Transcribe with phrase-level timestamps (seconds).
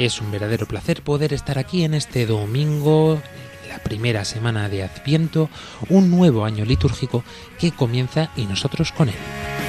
[0.00, 3.20] Es un verdadero placer poder estar aquí en este domingo,
[3.68, 5.50] la primera semana de Adviento,
[5.90, 7.22] un nuevo año litúrgico
[7.58, 9.59] que comienza y nosotros con él.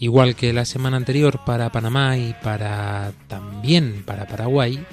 [0.00, 4.84] Igual que la semana anterior para Panamá y para también para Paraguay,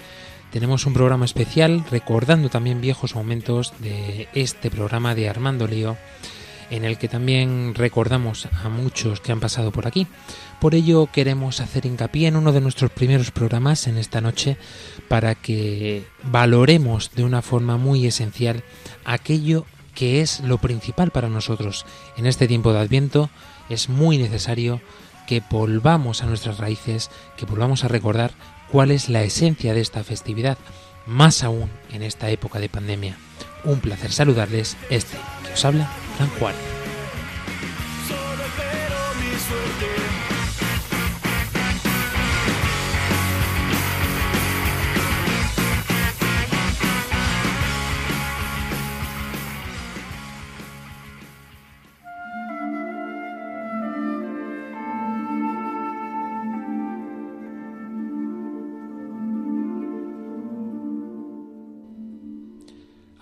[0.51, 5.95] tenemos un programa especial recordando también viejos momentos de este programa de Armando Lío,
[6.71, 10.07] en el que también recordamos a muchos que han pasado por aquí.
[10.59, 14.57] Por ello queremos hacer hincapié en uno de nuestros primeros programas en esta noche
[15.07, 18.63] para que valoremos de una forma muy esencial
[19.03, 21.85] aquello que es lo principal para nosotros
[22.17, 23.29] en este tiempo de Adviento.
[23.69, 24.81] Es muy necesario
[25.25, 28.31] que volvamos a nuestras raíces, que volvamos a recordar
[28.71, 30.57] cuál es la esencia de esta festividad,
[31.07, 33.17] más aún en esta época de pandemia.
[33.63, 36.74] Un placer saludarles, este que os habla, Fran Juárez.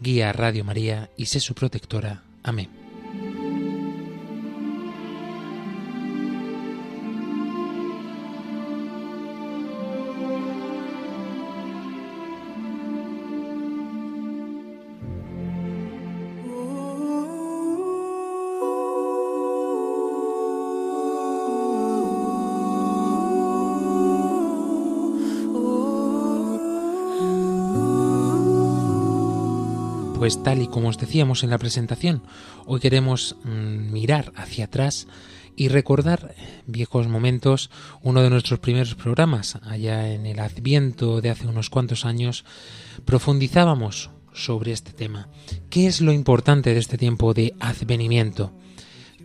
[0.00, 2.22] guía a Radio María y sé su protectora.
[2.42, 2.77] Amén.
[30.18, 32.24] Pues tal y como os decíamos en la presentación,
[32.66, 35.06] hoy queremos mm, mirar hacia atrás
[35.54, 36.34] y recordar
[36.66, 37.70] viejos momentos.
[38.02, 42.44] Uno de nuestros primeros programas, allá en el Adviento de hace unos cuantos años,
[43.04, 45.28] profundizábamos sobre este tema.
[45.70, 48.52] ¿Qué es lo importante de este tiempo de advenimiento?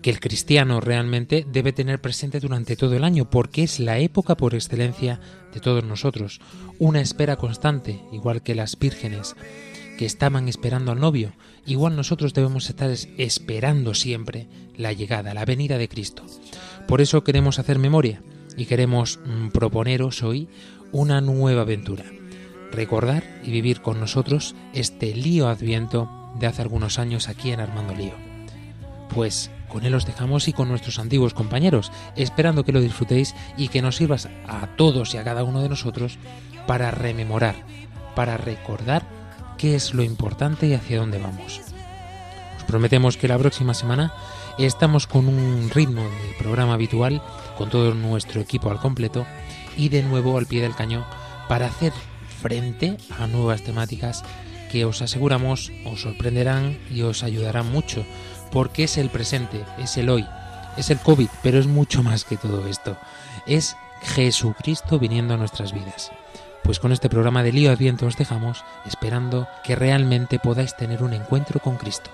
[0.04, 4.36] que el cristiano realmente debe tener presente durante todo el año, porque es la época
[4.36, 5.22] por excelencia
[5.54, 6.42] de todos nosotros,
[6.78, 9.34] una espera constante, igual que las vírgenes
[10.06, 11.34] estaban esperando al novio,
[11.66, 14.48] igual nosotros debemos estar esperando siempre
[14.78, 16.24] la llegada, la venida de Cristo.
[16.88, 18.22] Por eso queremos hacer memoria
[18.58, 20.48] y queremos mm, proponeros hoy
[20.92, 22.06] una nueva aventura.
[22.72, 26.10] Recordar y vivir con nosotros este lío adviento
[26.40, 28.14] de hace algunos años aquí en Armando Lío.
[29.10, 33.70] Pues con él os dejamos y con nuestros antiguos compañeros, esperando que lo disfrutéis y
[33.70, 36.18] que nos sirvas a todos y a cada uno de nosotros
[36.68, 37.56] para rememorar,
[38.16, 39.04] para recordar
[39.64, 41.62] qué es lo importante y hacia dónde vamos.
[42.58, 44.14] Os prometemos que la próxima semana
[44.58, 47.24] estamos con un ritmo de programa habitual,
[47.58, 49.26] con todo nuestro equipo al completo
[49.78, 51.06] y de nuevo al pie del cañón
[51.48, 51.94] para hacer
[52.42, 54.26] frente a nuevas temáticas
[54.70, 58.06] que os aseguramos os sorprenderán y os ayudarán mucho,
[58.52, 60.28] porque es el presente, es el hoy,
[60.76, 62.98] es el COVID, pero es mucho más que todo esto.
[63.48, 66.12] Es Jesucristo viniendo a nuestras vidas.
[66.64, 71.14] Pues con este programa de Lío Adviento os dejamos esperando que realmente podáis tener un
[71.14, 72.10] encuentro con Cristo.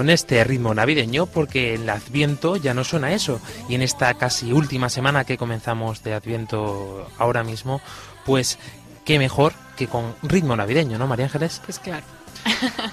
[0.00, 3.38] Con este ritmo navideño, porque el Adviento ya no suena eso.
[3.68, 7.82] Y en esta casi última semana que comenzamos de Adviento ahora mismo,
[8.24, 8.58] pues
[9.04, 11.60] qué mejor que con ritmo navideño, ¿no, María Ángeles?
[11.66, 12.19] Pues claro.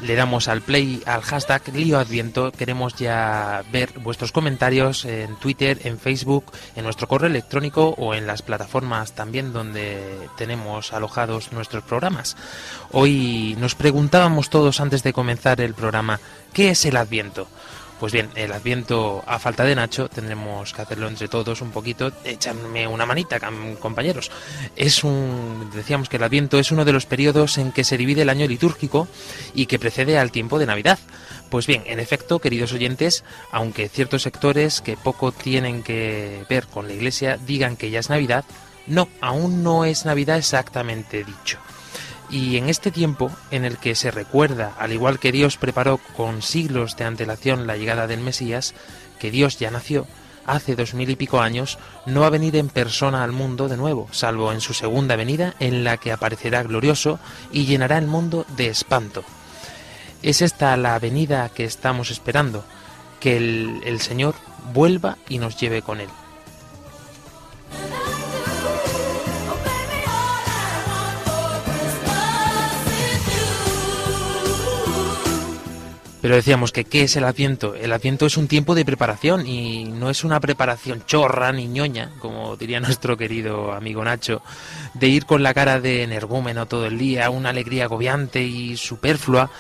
[0.02, 2.52] Le damos al play al hashtag Lío Adviento.
[2.52, 8.28] Queremos ya ver vuestros comentarios en Twitter, en Facebook, en nuestro correo electrónico o en
[8.28, 12.36] las plataformas también donde tenemos alojados nuestros programas.
[12.92, 16.20] Hoy nos preguntábamos todos antes de comenzar el programa,
[16.54, 17.48] ¿qué es el Adviento?
[18.00, 22.12] Pues bien, el Adviento, a falta de Nacho, tendremos que hacerlo entre todos un poquito.
[22.24, 23.40] Échame una manita,
[23.80, 24.30] compañeros.
[24.76, 28.22] Es un, decíamos que el Adviento es uno de los periodos en que se divide
[28.22, 29.08] el año litúrgico
[29.56, 31.00] y que precede al tiempo de Navidad.
[31.50, 36.88] Pues bien, en efecto, queridos oyentes, aunque ciertos sectores que poco tienen que ver con
[36.88, 38.46] la Iglesia digan que ya es Navidad,
[38.86, 41.58] no, aún no es Navidad exactamente dicho.
[42.30, 46.42] Y en este tiempo en el que se recuerda, al igual que Dios preparó con
[46.42, 48.74] siglos de antelación la llegada del Mesías,
[49.20, 50.06] que Dios ya nació,
[50.46, 53.78] hace dos mil y pico años, no va a venir en persona al mundo de
[53.78, 57.20] nuevo, salvo en su segunda venida, en la que aparecerá glorioso
[57.52, 59.24] y llenará el mundo de espanto.
[60.22, 62.66] Es esta la venida que estamos esperando,
[63.20, 64.36] que el, el Señor
[64.74, 66.10] vuelva y nos lleve con Él.
[76.22, 77.76] Pero decíamos que ¿qué es el Adviento?
[77.76, 82.12] El Adviento es un tiempo de preparación y no es una preparación chorra ni ñoña,
[82.20, 84.42] como diría nuestro querido amigo Nacho,
[84.94, 89.52] de ir con la cara de energúmeno todo el día, una alegría agobiante y superflua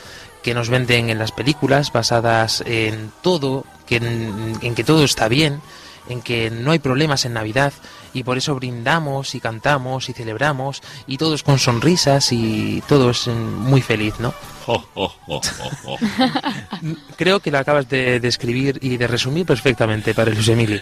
[0.41, 5.27] que nos venden en las películas basadas en todo, que en, en que todo está
[5.27, 5.61] bien,
[6.09, 7.73] en que no hay problemas en Navidad
[8.17, 13.81] y por eso brindamos y cantamos y celebramos y todos con sonrisas y todos muy
[13.81, 14.33] feliz, ¿no?
[17.15, 20.81] Creo que lo acabas de describir y de resumir perfectamente para Luis Emilio.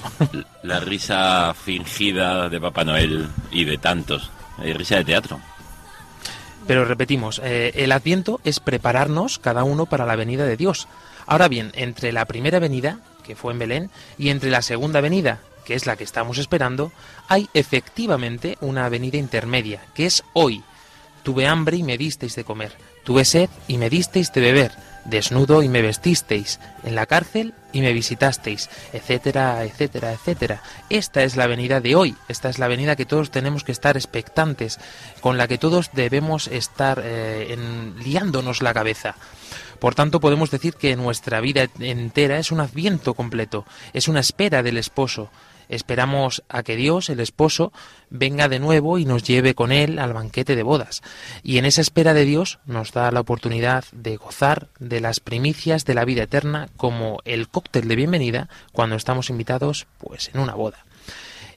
[0.63, 4.31] La risa fingida de Papá Noel y de tantos.
[4.57, 5.39] Hay risa de teatro.
[6.65, 10.88] Pero repetimos, eh, el Adviento es prepararnos cada uno para la venida de Dios.
[11.27, 15.41] Ahora bien, entre la primera venida, que fue en Belén, y entre la segunda venida,
[15.65, 16.91] que es la que estamos esperando,
[17.27, 20.63] hay efectivamente una venida intermedia, que es hoy.
[21.23, 22.73] Tuve hambre y me disteis de comer.
[23.03, 24.71] Tuve sed y me disteis de beber.
[25.06, 26.59] Desnudo y me vestisteis.
[26.83, 28.69] En la cárcel y me visitasteis.
[28.94, 30.62] Etcétera, etcétera, etcétera.
[30.89, 32.15] Esta es la venida de hoy.
[32.27, 34.79] Esta es la venida que todos tenemos que estar expectantes.
[35.22, 39.15] Con la que todos debemos estar eh, en- liándonos la cabeza.
[39.79, 44.63] Por tanto, podemos decir que nuestra vida entera es un adviento completo, es una espera
[44.63, 45.29] del esposo.
[45.69, 47.72] Esperamos a que Dios, el esposo,
[48.10, 51.01] venga de nuevo y nos lleve con él al banquete de bodas.
[51.43, 55.86] Y en esa espera de Dios nos da la oportunidad de gozar de las primicias
[55.86, 60.55] de la vida eterna como el cóctel de bienvenida cuando estamos invitados pues en una
[60.55, 60.86] boda.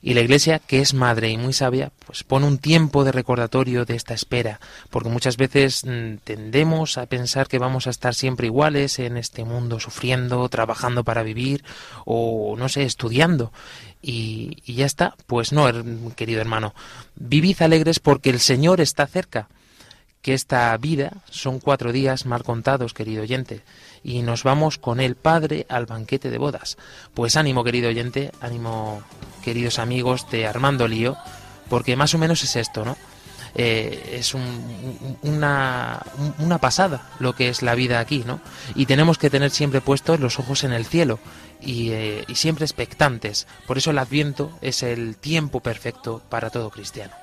[0.01, 3.85] Y la Iglesia, que es madre y muy sabia, pues pone un tiempo de recordatorio
[3.85, 8.47] de esta espera, porque muchas veces mm, tendemos a pensar que vamos a estar siempre
[8.47, 11.65] iguales en este mundo, sufriendo, trabajando para vivir,
[12.05, 13.53] o no sé, estudiando.
[14.01, 15.17] Y, y ya está.
[15.27, 15.67] Pues no,
[16.15, 16.75] querido hermano,
[17.17, 19.49] vivid alegres porque el Señor está cerca
[20.23, 23.63] que esta vida son cuatro días mal contados, querido oyente,
[24.03, 26.77] y nos vamos con el Padre al banquete de bodas.
[27.15, 29.03] Pues ánimo, querido oyente, ánimo,
[29.49, 31.17] queridos amigos de Armando Lío,
[31.71, 32.97] porque más o menos es esto, ¿no?
[33.55, 38.41] Eh, es un- un- una, un- una pasada lo que es la vida aquí, ¿no?
[38.75, 41.19] Y tenemos que tener siempre puestos los ojos en el cielo
[41.63, 43.47] y, eh, y siempre expectantes.
[43.67, 47.15] Por eso el Adviento es el tiempo perfecto para todo cristiano.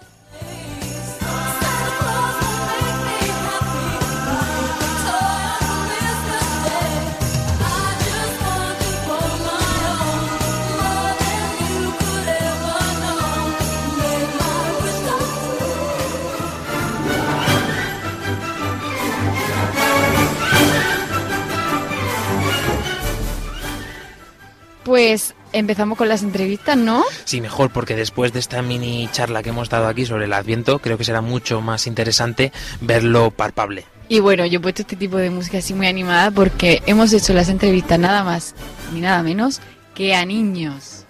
[24.95, 27.03] Pues empezamos con las entrevistas, ¿no?
[27.25, 30.79] Sí, mejor, porque después de esta mini charla que hemos dado aquí sobre el Adviento,
[30.79, 33.83] creo que será mucho más interesante verlo palpable.
[34.07, 37.33] Y bueno, yo he puesto este tipo de música así muy animada porque hemos hecho
[37.33, 38.55] las entrevistas nada más
[38.93, 39.59] ni nada menos
[39.93, 41.03] que a niños.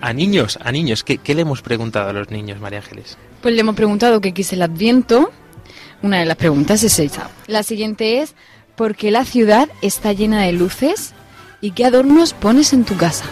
[0.00, 3.18] A niños, a niños, ¿qué, qué le hemos preguntado a los niños, María Ángeles?
[3.42, 5.30] Pues le hemos preguntado qué es el Adviento.
[6.04, 7.30] Una de las preguntas es esa.
[7.46, 8.36] La siguiente es,
[8.76, 11.14] ¿por qué la ciudad está llena de luces
[11.62, 13.24] y qué adornos pones en tu casa?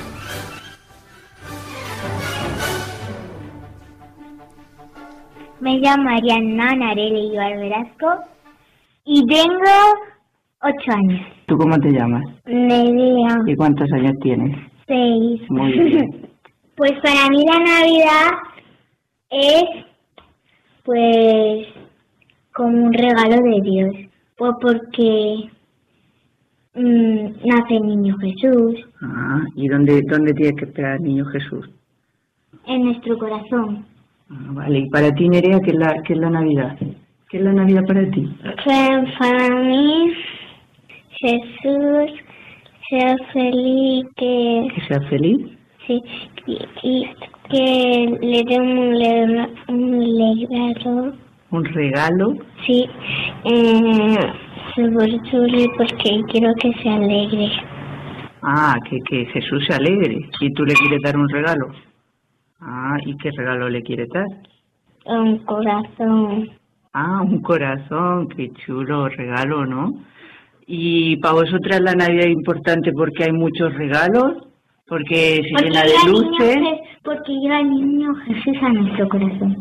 [5.60, 8.08] Me llamo Ariana Narele Ibar Velasco
[9.04, 9.74] y tengo
[10.62, 11.20] ocho años.
[11.46, 12.22] ¿Tú cómo te llamas?
[12.46, 14.56] Nerea, ¿Y cuántos años tienes?
[14.86, 15.40] seis.
[15.48, 16.28] Muy bien.
[16.74, 18.30] Pues para mí la Navidad
[19.30, 19.62] es,
[20.84, 21.68] pues,
[22.54, 23.94] como un regalo de Dios.
[24.36, 25.50] Pues porque
[26.74, 31.68] mm, nace el niño Jesús Ah, ¿y dónde, dónde tienes que esperar al niño Jesús?
[32.66, 33.84] en nuestro corazón.
[34.30, 36.76] Ah, vale, y para ti, Nerea, ¿qué es, la, ¿qué es la Navidad?
[37.28, 38.28] ¿Qué es la Navidad para ti?
[38.64, 40.12] Pues para mí,
[41.10, 42.12] Jesús
[42.88, 45.38] sea feliz, que, ¿Que seas feliz?
[45.86, 46.00] sí,
[46.46, 47.06] y, y
[47.50, 51.14] que le dé un, le- un regalo.
[51.52, 52.34] ¿Un regalo?
[52.66, 52.88] Sí,
[53.44, 54.32] eh,
[54.74, 57.52] súper chulo porque quiero que se alegre.
[58.42, 60.28] Ah, que, que Jesús se alegre.
[60.40, 61.68] ¿Y tú le quieres dar un regalo?
[62.60, 64.26] Ah, ¿y qué regalo le quieres dar?
[65.04, 66.50] Un corazón.
[66.94, 69.92] Ah, un corazón, qué chulo regalo, ¿no?
[70.66, 74.48] Y para vosotras la Navidad es importante porque hay muchos regalos,
[74.92, 76.58] porque se Porque llena de luces.
[77.02, 79.56] Porque llega el niño Jesús a nuestro corazón.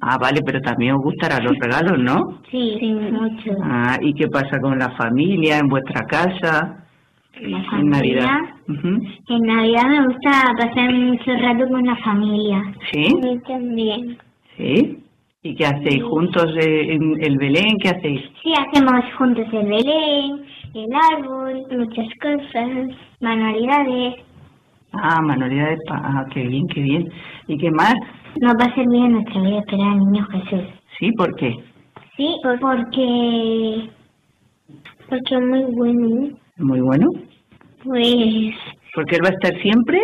[0.00, 2.38] Ah, vale, pero también os gustarán los regalos, ¿no?
[2.50, 3.50] Sí, sí, mucho.
[3.62, 6.86] Ah, ¿y qué pasa con la familia, en vuestra casa,
[7.38, 7.90] La en familia.
[7.90, 8.38] Navidad?
[8.66, 9.02] Ujú.
[9.28, 12.62] En Navidad me gusta pasar mucho rato con la familia.
[12.90, 13.04] ¿Sí?
[13.12, 14.18] A mí también.
[14.56, 14.98] ¿Sí?
[15.42, 17.76] ¿Y qué hacéis juntos eh, en el Belén?
[17.82, 18.22] ¿Qué hacéis?
[18.42, 20.88] Sí, hacemos juntos el Belén, el
[21.18, 22.88] árbol, muchas cosas,
[23.20, 24.14] manualidades.
[24.92, 27.08] Ah, manualidades, ah, qué bien, qué bien.
[27.48, 27.94] ¿Y qué más?
[28.40, 30.64] Nos va a servir en nuestra vida esperar al niño Jesús.
[30.98, 31.54] Sí, ¿por qué?
[32.16, 33.90] Sí, porque...
[35.08, 36.36] Porque es muy bueno.
[36.58, 37.06] Muy bueno.
[37.84, 38.54] Pues...
[38.94, 39.98] ¿Porque él va a estar siempre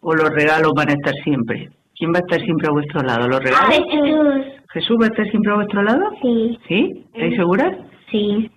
[0.00, 1.68] o los regalos van a estar siempre?
[1.96, 3.28] ¿Quién va a estar siempre a vuestro lado?
[3.28, 3.68] ¿Los regalos?
[3.68, 4.60] Jesús.
[4.72, 6.10] ¿Jesús va a estar siempre a vuestro lado?
[6.22, 7.04] Sí, ¿Sí?
[7.12, 7.76] ¿Estáis seguras?
[8.10, 8.50] sí.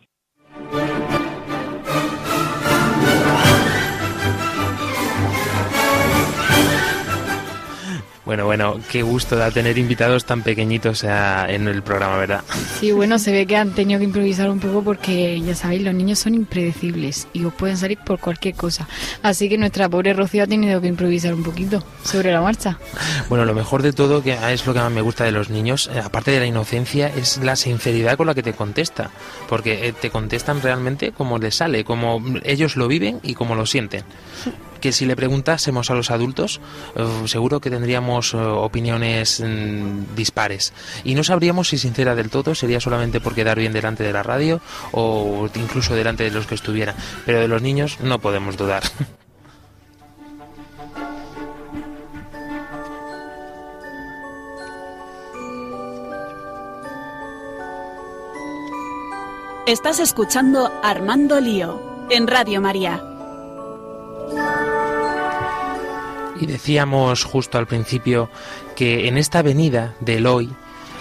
[8.25, 12.41] Bueno, bueno, qué gusto da tener invitados tan pequeñitos a- en el programa, ¿verdad?
[12.79, 15.93] Sí, bueno, se ve que han tenido que improvisar un poco porque ya sabéis, los
[15.93, 18.87] niños son impredecibles y os pueden salir por cualquier cosa.
[19.23, 22.77] Así que nuestra pobre Rocío ha tenido que improvisar un poquito sobre la marcha.
[23.27, 25.89] Bueno, lo mejor de todo, que es lo que más me gusta de los niños,
[25.93, 29.11] eh, aparte de la inocencia, es la sinceridad con la que te contesta.
[29.49, 33.65] Porque eh, te contestan realmente como les sale, como ellos lo viven y como lo
[33.65, 34.03] sienten.
[34.83, 36.59] Que si le preguntásemos a los adultos,
[36.97, 40.73] eh, seguro que tendríamos eh, opiniones mm, dispares.
[41.05, 44.23] Y no sabríamos si sincera del todo sería solamente por quedar bien delante de la
[44.23, 44.59] radio
[44.91, 46.97] o incluso delante de los que estuvieran.
[47.25, 48.83] Pero de los niños no podemos dudar.
[59.65, 63.01] Estás escuchando Armando Lío en Radio María.
[66.43, 68.29] Y decíamos justo al principio
[68.75, 70.49] que en esta venida del hoy,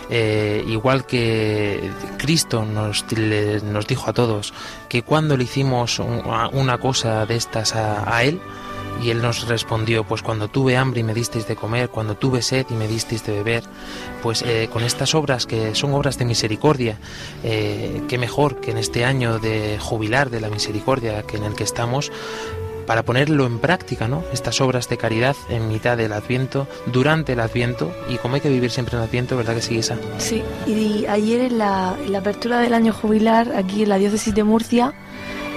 [0.09, 3.05] eh, igual que Cristo nos,
[3.65, 4.55] nos dijo a todos
[4.89, 8.41] que cuando le hicimos una cosa de estas a, a Él,
[9.03, 12.41] y Él nos respondió, pues cuando tuve hambre y me disteis de comer, cuando tuve
[12.41, 13.65] sed y me disteis de beber,
[14.23, 16.99] pues eh, con estas obras que son obras de misericordia,
[17.43, 21.55] eh, qué mejor que en este año de jubilar de la misericordia que en el
[21.55, 22.13] que estamos,
[22.87, 24.25] para ponerlo en práctica, ¿no?
[24.33, 28.49] Estas obras de caridad en mitad del Adviento, durante el Adviento, y como hay que
[28.49, 29.97] vivir siempre en Adviento, ¿verdad que sí, Isa?
[30.19, 34.93] Sí, y ayer en la apertura del año jubilar, aquí en la diócesis de Murcia,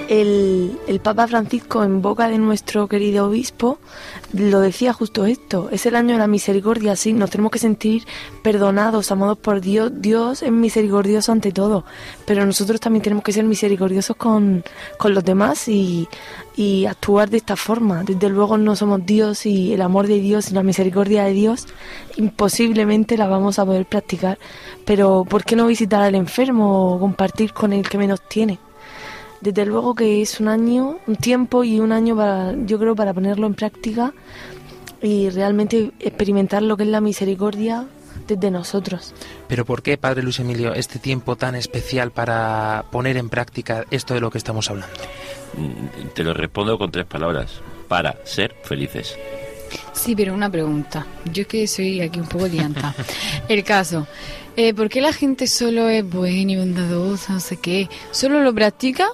[0.08, 3.78] el, Papa Francisco, en boca de nuestro querido obispo,
[4.32, 5.68] lo decía justo esto.
[5.70, 8.04] Es el año de la misericordia, sí, nos tenemos que sentir
[8.42, 9.92] perdonados, amados por Dios.
[9.94, 11.84] Dios es misericordioso ante todo,
[12.26, 14.64] pero nosotros también tenemos que ser misericordiosos con,
[14.98, 16.08] con los demás y,
[16.56, 18.02] y actuar de esta forma.
[18.04, 21.66] Desde luego no somos Dios y el amor de Dios y la misericordia de Dios
[22.16, 24.38] imposiblemente la vamos a poder practicar.
[24.84, 28.58] Pero ¿por qué no visitar al enfermo o compartir con el que menos tiene?
[29.40, 33.12] Desde luego que es un año, un tiempo y un año para, yo creo, para
[33.12, 34.12] ponerlo en práctica
[35.02, 37.86] y realmente experimentar lo que es la misericordia
[38.26, 39.14] desde nosotros.
[39.48, 44.14] Pero ¿por qué, Padre Luis Emilio, este tiempo tan especial para poner en práctica esto
[44.14, 44.96] de lo que estamos hablando?
[45.56, 47.60] Mm, Te lo respondo con tres palabras.
[47.88, 49.16] Para ser felices.
[49.92, 51.06] Sí, pero una pregunta.
[51.32, 52.94] Yo es que soy aquí un poco dianta.
[53.48, 54.08] El caso,
[54.56, 57.88] eh, ¿por qué la gente solo es buena y bondadosa, no sé qué?
[58.10, 59.08] ¿Solo lo practica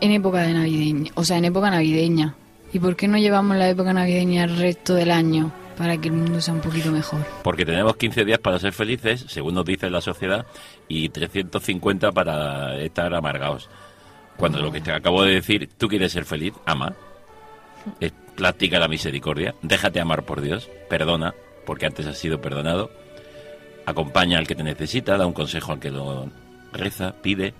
[0.00, 1.12] en época de navideña?
[1.14, 2.34] O sea, en época navideña.
[2.72, 5.52] ¿Y por qué no llevamos la época navideña el resto del año?
[5.80, 7.24] para que el mundo sea un poquito mejor.
[7.42, 10.44] Porque tenemos 15 días para ser felices, según nos dice la sociedad,
[10.88, 13.70] y 350 para estar amargados.
[14.36, 16.92] Cuando lo que te acabo de decir, tú quieres ser feliz, ama.
[17.98, 22.90] Es, practica la misericordia, déjate amar por Dios, perdona, porque antes has sido perdonado,
[23.86, 26.28] acompaña al que te necesita, da un consejo al que lo
[26.74, 27.54] reza, pide,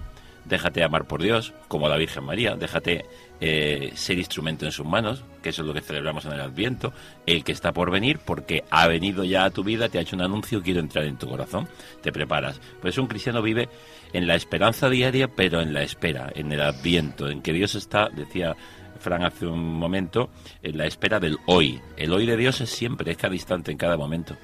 [0.44, 3.06] déjate amar por Dios, como la Virgen María, déjate
[3.40, 6.92] eh, ser instrumento en sus manos, que eso es lo que celebramos en el Adviento,
[7.26, 10.16] el que está por venir, porque ha venido ya a tu vida, te ha hecho
[10.16, 11.68] un anuncio, quiero entrar en tu corazón,
[12.02, 12.60] te preparas.
[12.80, 13.68] Pues un cristiano vive
[14.12, 18.08] en la esperanza diaria, pero en la espera, en el Adviento, en que Dios está,
[18.08, 18.56] decía
[18.98, 20.30] Fran hace un momento,
[20.62, 21.80] en la espera del hoy.
[21.96, 24.36] El hoy de Dios es siempre, es cada instante, en cada momento.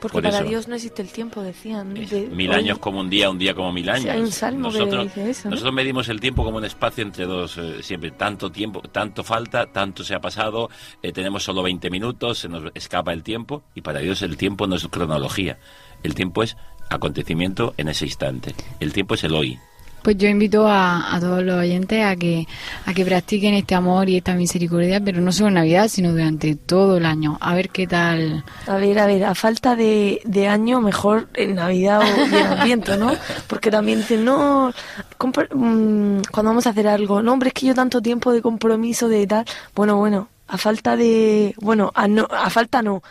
[0.00, 0.48] Porque Por para eso.
[0.48, 1.94] Dios no existe el tiempo, decían.
[1.94, 4.06] de- Mil hoy- años como un día, un día como mil años.
[4.08, 5.50] hay un salmo que nosotros, dice eso, ¿no?
[5.50, 9.66] nosotros medimos el tiempo como un espacio entre dos, eh, siempre tanto tiempo, tanto falta,
[9.66, 10.70] tanto se ha pasado,
[11.02, 14.66] eh, tenemos solo 20 minutos, se nos escapa el tiempo y para Dios el tiempo
[14.66, 15.58] no es cronología,
[16.02, 16.56] el tiempo es
[16.90, 19.58] acontecimiento en ese instante, el tiempo es el hoy.
[20.02, 22.46] Pues yo invito a, a todos los oyentes a que,
[22.86, 26.54] a que practiquen este amor y esta misericordia, pero no solo en Navidad, sino durante
[26.56, 27.36] todo el año.
[27.40, 28.44] A ver qué tal.
[28.66, 32.96] A ver, a ver, a falta de, de año, mejor en Navidad o en Adviento,
[32.96, 33.12] ¿no?
[33.48, 34.72] Porque también dicen, no,
[35.18, 38.40] compro- mm, cuando vamos a hacer algo, no, hombre, es que yo tanto tiempo de
[38.40, 39.44] compromiso, de tal.
[39.74, 41.54] Bueno, bueno, a falta de.
[41.60, 43.02] Bueno, a, no, a falta no.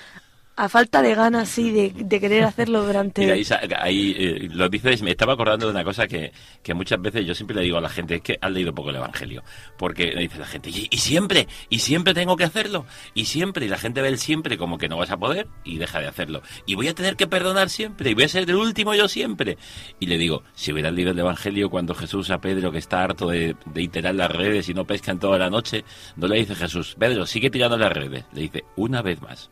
[0.60, 3.22] A falta de ganas, sí, de, de querer hacerlo durante.
[3.22, 6.32] Mira, Isa, ahí eh, lo dices, me estaba acordando de una cosa que,
[6.63, 8.89] que muchas veces yo siempre le digo a la gente, es que has leído poco
[8.89, 9.43] el Evangelio,
[9.78, 13.67] porque me dice la gente, y, y siempre, y siempre tengo que hacerlo, y siempre,
[13.67, 16.08] y la gente ve el siempre como que no vas a poder y deja de
[16.08, 19.08] hacerlo, y voy a tener que perdonar siempre, y voy a ser el último yo
[19.08, 19.60] siempre.
[20.00, 23.28] Y le digo, si hubieras leído el Evangelio cuando Jesús a Pedro, que está harto
[23.28, 26.56] de, de iterar las redes y no pesca en toda la noche, no le dice
[26.56, 29.52] Jesús, Pedro, sigue tirando las redes, le dice, una vez más.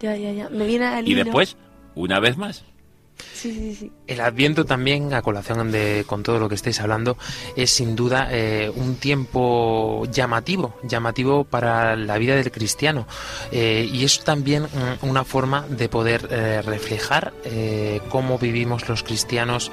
[0.00, 0.48] Ya, ya, ya.
[0.48, 1.24] Me viene al Y hilo.
[1.24, 1.56] después,
[1.94, 2.64] una vez más.
[3.34, 3.92] Sí, sí, sí.
[4.06, 7.16] El Adviento también, a colación de con todo lo que estáis hablando,
[7.56, 13.08] es sin duda eh, un tiempo llamativo, llamativo para la vida del cristiano.
[13.50, 19.02] Eh, y es también mm, una forma de poder eh, reflejar eh, cómo vivimos los
[19.02, 19.72] cristianos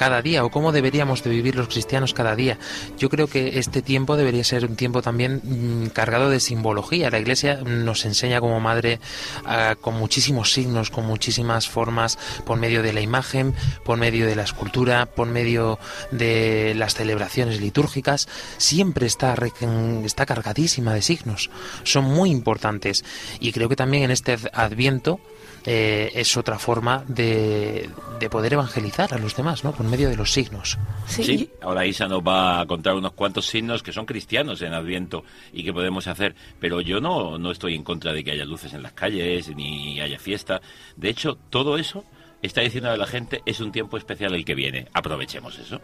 [0.00, 2.56] cada día o cómo deberíamos de vivir los cristianos cada día.
[2.96, 7.10] Yo creo que este tiempo debería ser un tiempo también mm, cargado de simbología.
[7.10, 8.98] La Iglesia nos enseña como madre
[9.44, 14.36] ah, con muchísimos signos, con muchísimas formas, por medio de la imagen, por medio de
[14.36, 15.78] la escultura, por medio
[16.12, 18.26] de las celebraciones litúrgicas.
[18.56, 19.52] Siempre está, re-
[20.06, 21.50] está cargadísima de signos.
[21.84, 23.04] Son muy importantes.
[23.38, 25.20] Y creo que también en este Adviento
[25.64, 29.72] eh, es otra forma de, de poder evangelizar a los demás, ¿no?
[29.72, 30.78] Por medio de los signos.
[31.06, 35.24] Sí, ahora Isa nos va a contar unos cuantos signos que son cristianos en Adviento
[35.52, 38.72] y que podemos hacer, pero yo no, no estoy en contra de que haya luces
[38.72, 40.60] en las calles ni haya fiesta.
[40.96, 42.04] De hecho, todo eso
[42.42, 44.88] está diciendo a la gente es un tiempo especial el que viene.
[44.92, 45.80] Aprovechemos eso.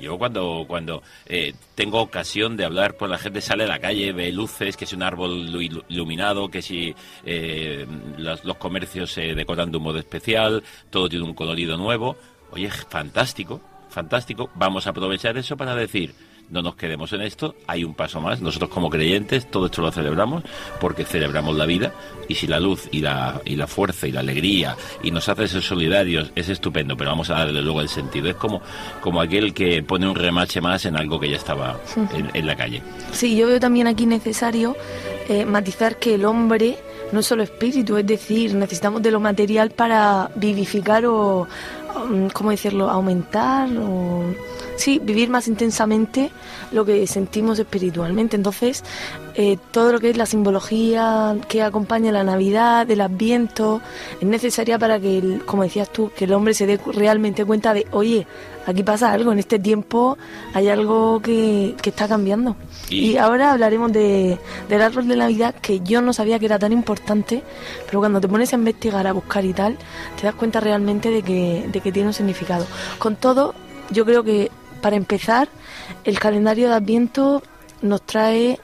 [0.00, 4.12] Yo cuando cuando eh, tengo ocasión de hablar, pues la gente sale a la calle,
[4.12, 9.10] ve luces, que si un árbol lu- ilu- iluminado, que si eh, los, los comercios
[9.12, 12.16] se decoran de un modo especial, todo tiene un colorido nuevo.
[12.50, 14.50] Oye, fantástico, fantástico.
[14.54, 16.14] Vamos a aprovechar eso para decir,
[16.50, 18.40] no nos quedemos en esto, hay un paso más.
[18.40, 20.42] Nosotros como creyentes todo esto lo celebramos
[20.80, 21.92] porque celebramos la vida
[22.28, 25.48] y si la luz y la, y la fuerza y la alegría y nos hace
[25.48, 28.28] ser solidarios es estupendo, pero vamos a darle luego el sentido.
[28.28, 28.60] Es como,
[29.00, 31.80] como aquel que pone un remache más en algo que ya estaba
[32.14, 32.82] en, en la calle.
[33.12, 34.76] Sí, yo veo también aquí necesario
[35.28, 36.78] eh, matizar que el hombre
[37.12, 41.46] no es solo espíritu, es decir, necesitamos de lo material para vivificar o,
[41.96, 44.24] um, ¿cómo decirlo?, aumentar o...
[44.78, 46.30] Sí, vivir más intensamente
[46.70, 48.36] lo que sentimos espiritualmente.
[48.36, 48.84] Entonces,
[49.34, 53.80] eh, todo lo que es la simbología que acompaña la Navidad, el Adviento,
[54.20, 57.74] es necesaria para que, el- como decías tú, que el hombre se dé realmente cuenta
[57.74, 58.24] de, oye,
[58.66, 60.16] aquí pasa algo, en este tiempo
[60.54, 62.54] hay algo que, que está cambiando.
[62.88, 64.38] Y- Y, ahora hablaremos de,
[64.68, 67.42] del árbol de Navidad, que yo no sabía que era tan importante,
[67.86, 69.76] pero cuando te pones a investigar, a buscar y tal,
[70.20, 72.64] te das cuenta realmente de que, de que tiene un significado.
[73.00, 73.54] Con todo,
[73.90, 75.48] yo creo que para empezar,
[76.04, 77.42] el calendario de Adviento
[77.82, 78.58] nos trae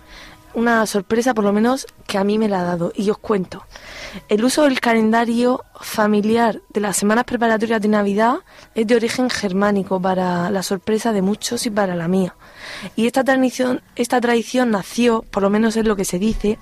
[0.54, 3.64] una sorpresa, por lo menos que a mí me la ha dado, y os cuento.
[4.28, 8.36] El uso del calendario familiar de las semanas preparatorias de Navidad
[8.74, 12.36] es de origen germánico, para la sorpresa de muchos y para la mía.
[12.96, 16.58] Y esta tradición, esta tradición nació, por lo menos es lo que se dice,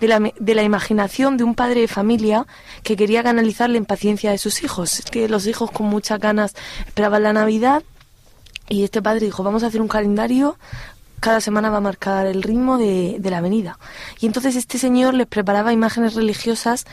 [0.00, 2.46] de la, de la imaginación de un padre de familia
[2.82, 5.02] que quería canalizar la impaciencia de sus hijos.
[5.10, 6.54] Que los hijos con muchas ganas
[6.86, 7.82] esperaban la Navidad
[8.68, 10.58] y este padre dijo, vamos a hacer un calendario
[11.18, 13.78] cada semana va a marcar el ritmo de, de la avenida.
[14.20, 16.84] Y entonces este señor les preparaba imágenes religiosas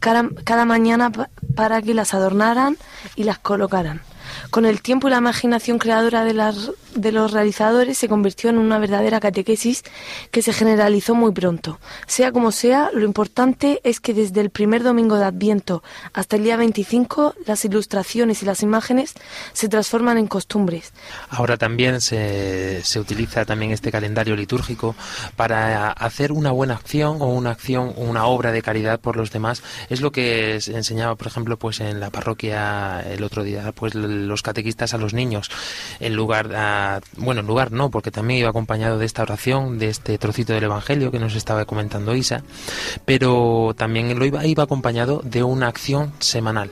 [0.00, 2.76] cada, cada mañana pa- para que las adornaran
[3.16, 4.02] y las colocaran.
[4.50, 8.58] Con el tiempo y la imaginación creadora de, las, de los realizadores se convirtió en
[8.58, 9.84] una verdadera catequesis
[10.30, 11.78] que se generalizó muy pronto.
[12.06, 16.44] Sea como sea, lo importante es que desde el primer domingo de Adviento hasta el
[16.44, 19.14] día 25 las ilustraciones y las imágenes
[19.52, 20.92] se transforman en costumbres.
[21.28, 24.94] Ahora también se, se utiliza también este calendario litúrgico
[25.36, 29.30] para hacer una buena acción o una acción o una obra de caridad por los
[29.30, 29.62] demás.
[29.88, 33.94] Es lo que se enseñaba, por ejemplo, pues en la parroquia el otro día, pues
[33.94, 35.50] los catequistas a los niños.
[36.00, 36.54] En lugar,
[37.16, 40.64] bueno, en lugar no, porque también iba acompañado de esta oración, de este trocito del
[40.64, 42.42] Evangelio que nos estaba comentando Isa,
[43.04, 46.70] pero también lo iba, iba acompañado de una acción semanal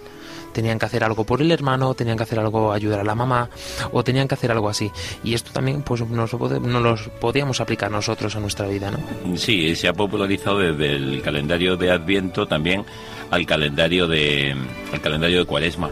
[0.52, 3.48] tenían que hacer algo por el hermano, tenían que hacer algo ayudar a la mamá
[3.92, 4.90] o tenían que hacer algo así.
[5.22, 9.36] Y esto también pues nos nos los podíamos aplicar nosotros a nuestra vida, ¿no?
[9.36, 12.84] Sí, se ha popularizado desde el calendario de Adviento también
[13.30, 14.56] al calendario de
[14.92, 15.90] al calendario de Cuaresma.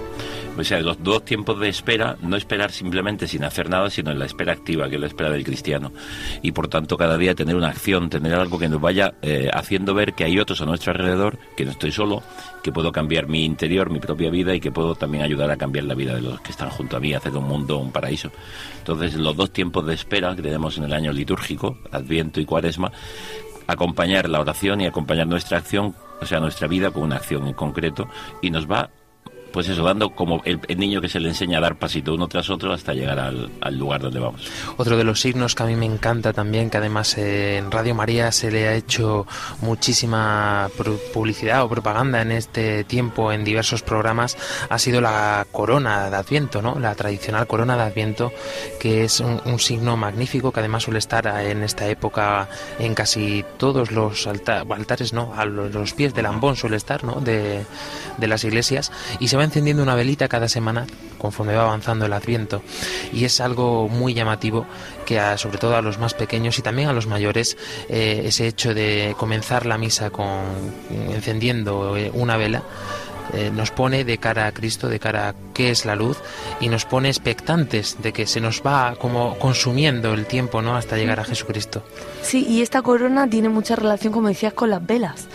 [0.59, 4.19] O sea, los dos tiempos de espera, no esperar simplemente sin hacer nada, sino en
[4.19, 5.93] la espera activa, que es la espera del cristiano.
[6.43, 9.95] Y por tanto, cada día tener una acción, tener algo que nos vaya eh, haciendo
[9.95, 12.23] ver que hay otros a nuestro alrededor, que no estoy solo,
[12.63, 15.85] que puedo cambiar mi interior, mi propia vida y que puedo también ayudar a cambiar
[15.85, 18.31] la vida de los que están junto a mí, hacer un mundo, un paraíso.
[18.79, 22.91] Entonces, los dos tiempos de espera que tenemos en el año litúrgico, Adviento y Cuaresma,
[23.67, 27.55] acompañar la oración y acompañar nuestra acción, o sea, nuestra vida con una acción en
[27.55, 28.09] concreto
[28.43, 28.91] y nos va,
[29.57, 32.29] pues eso, dando como el, el niño que se le enseña a dar pasito uno
[32.29, 34.43] tras otro hasta llegar al, al lugar donde vamos.
[34.77, 38.31] Otro de los signos que a mí me encanta también, que además en Radio María
[38.33, 39.27] se le ha hecho
[39.63, 40.69] muchísima
[41.15, 44.37] publicidad o propaganda en este tiempo en diversos programas,
[44.69, 46.79] ha sido la corona de Adviento, ¿no?
[46.79, 48.33] La tradicional corona de Adviento,
[48.79, 52.47] que es un, un signo magnífico que además suele estar en esta época
[52.79, 55.33] en casi todos los alta- altares, ¿no?
[55.35, 57.21] A los, los pies del ambón suele estar, ¿no?
[57.23, 57.65] De,
[58.19, 60.87] de las iglesias y se va encendiendo una velita cada semana
[61.19, 62.63] conforme va avanzando el Adviento
[63.13, 64.67] y es algo muy llamativo
[65.07, 67.57] que a- sobre todo a los más pequeños y también a los mayores
[67.89, 70.27] eh, ese hecho de comenzar la misa con
[71.11, 72.63] encendiendo eh, una vela
[73.35, 76.17] eh, nos pone de cara a Cristo, de cara a qué es la luz
[76.61, 80.77] y nos pone expectantes de que se nos va como consumiendo el tiempo, ¿no?
[80.77, 81.83] Hasta llegar a Jesucristo.
[82.23, 85.27] Sí, y esta corona tiene mucha relación, como decías, con las velas.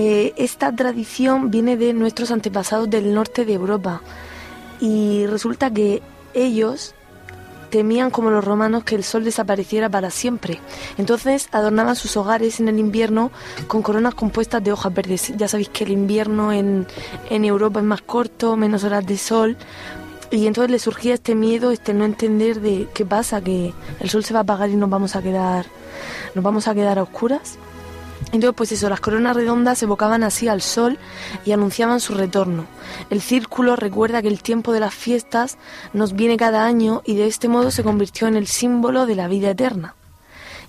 [0.00, 4.00] Eh, esta tradición viene de nuestros antepasados del norte de Europa
[4.78, 6.02] y resulta que
[6.34, 6.94] ellos
[7.70, 10.60] temían como los romanos que el sol desapareciera para siempre.
[10.98, 13.32] Entonces adornaban sus hogares en el invierno
[13.66, 15.32] con coronas compuestas de hojas verdes.
[15.36, 16.86] Ya sabéis que el invierno en,
[17.28, 19.56] en Europa es más corto, menos horas de sol.
[20.30, 24.22] Y entonces le surgía este miedo, este no entender de qué pasa, que el sol
[24.22, 25.66] se va a apagar y nos vamos a quedar,
[26.36, 27.58] nos vamos a quedar a oscuras.
[28.26, 30.98] Entonces, pues eso, las coronas redondas evocaban así al sol
[31.44, 32.66] y anunciaban su retorno.
[33.10, 35.56] El círculo recuerda que el tiempo de las fiestas
[35.92, 39.28] nos viene cada año y de este modo se convirtió en el símbolo de la
[39.28, 39.94] vida eterna.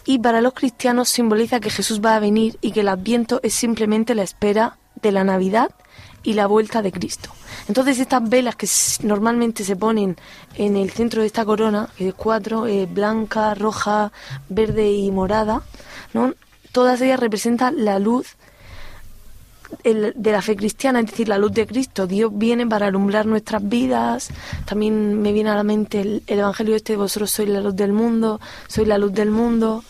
[0.06, 3.54] Y para los cristianos simboliza que Jesús va a venir y que el adviento es
[3.54, 5.70] simplemente la espera de la Navidad
[6.24, 7.30] y la vuelta de Cristo.
[7.68, 8.68] Entonces estas velas que
[9.04, 10.18] normalmente se ponen
[10.56, 14.12] en el centro de esta corona, que es cuatro, eh, blanca, roja,
[14.50, 15.62] verde y morada,
[16.14, 16.34] ¿no?
[16.72, 18.36] Todas ellas representan la luz
[19.84, 22.08] el- de la fe cristiana, es decir, la luz de Cristo.
[22.08, 24.30] Dios viene para alumbrar nuestras vidas.
[24.66, 27.94] También me viene a la mente el, el Evangelio este, vosotros sois la luz del
[27.94, 29.84] mundo, sois la luz del mundo,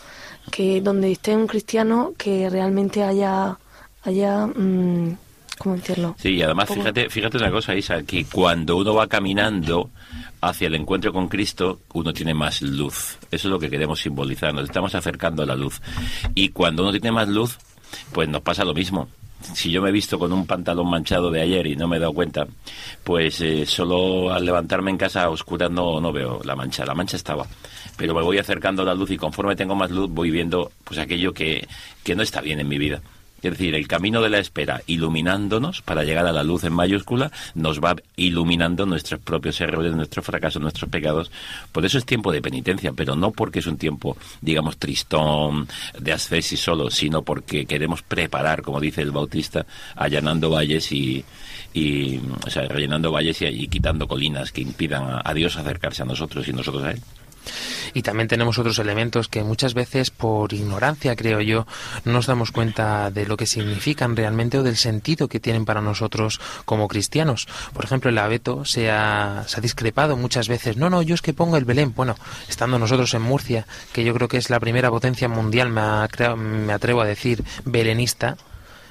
[0.50, 3.56] que donde esté un cristiano que realmente haya,
[4.04, 5.16] haya, mm,
[5.58, 6.14] ¿cómo decirlo?
[6.18, 9.90] Sí, y además fíjate, fíjate una cosa, Isa, que cuando uno va caminando
[10.40, 13.18] hacia el encuentro con Cristo, uno tiene más luz.
[13.30, 15.80] Eso es lo que queremos simbolizar, nos estamos acercando a la luz.
[16.34, 17.58] Y cuando uno tiene más luz,
[18.12, 19.08] pues nos pasa lo mismo.
[19.54, 22.00] Si yo me he visto con un pantalón manchado de ayer y no me he
[22.00, 22.46] dado cuenta,
[23.02, 26.84] pues eh, solo al levantarme en casa a oscuras no, no veo la mancha.
[26.84, 27.46] La mancha estaba.
[27.96, 30.98] Pero me voy acercando a la luz y conforme tengo más luz voy viendo pues
[30.98, 31.66] aquello que,
[32.04, 33.00] que no está bien en mi vida.
[33.42, 37.30] Es decir, el camino de la espera, iluminándonos para llegar a la luz en mayúscula,
[37.54, 41.30] nos va iluminando nuestros propios errores, nuestros fracasos, nuestros pecados.
[41.72, 46.12] Por eso es tiempo de penitencia, pero no porque es un tiempo, digamos, tristón, de
[46.12, 51.24] ascesis solo, sino porque queremos preparar, como dice el Bautista, allanando valles y,
[51.72, 56.06] y o sea, rellenando valles y, quitando colinas que impidan a, a Dios acercarse a
[56.06, 57.00] nosotros y nosotros a Él.
[57.94, 61.66] Y también tenemos otros elementos que muchas veces por ignorancia, creo yo,
[62.04, 65.80] no nos damos cuenta de lo que significan realmente o del sentido que tienen para
[65.80, 67.48] nosotros como cristianos.
[67.72, 70.76] Por ejemplo, el abeto se ha, discrepado muchas veces.
[70.76, 71.92] No, no, yo es que pongo el Belén.
[71.94, 72.16] Bueno,
[72.48, 77.00] estando nosotros en Murcia, que yo creo que es la primera potencia mundial, me atrevo
[77.00, 78.36] a decir, belenista,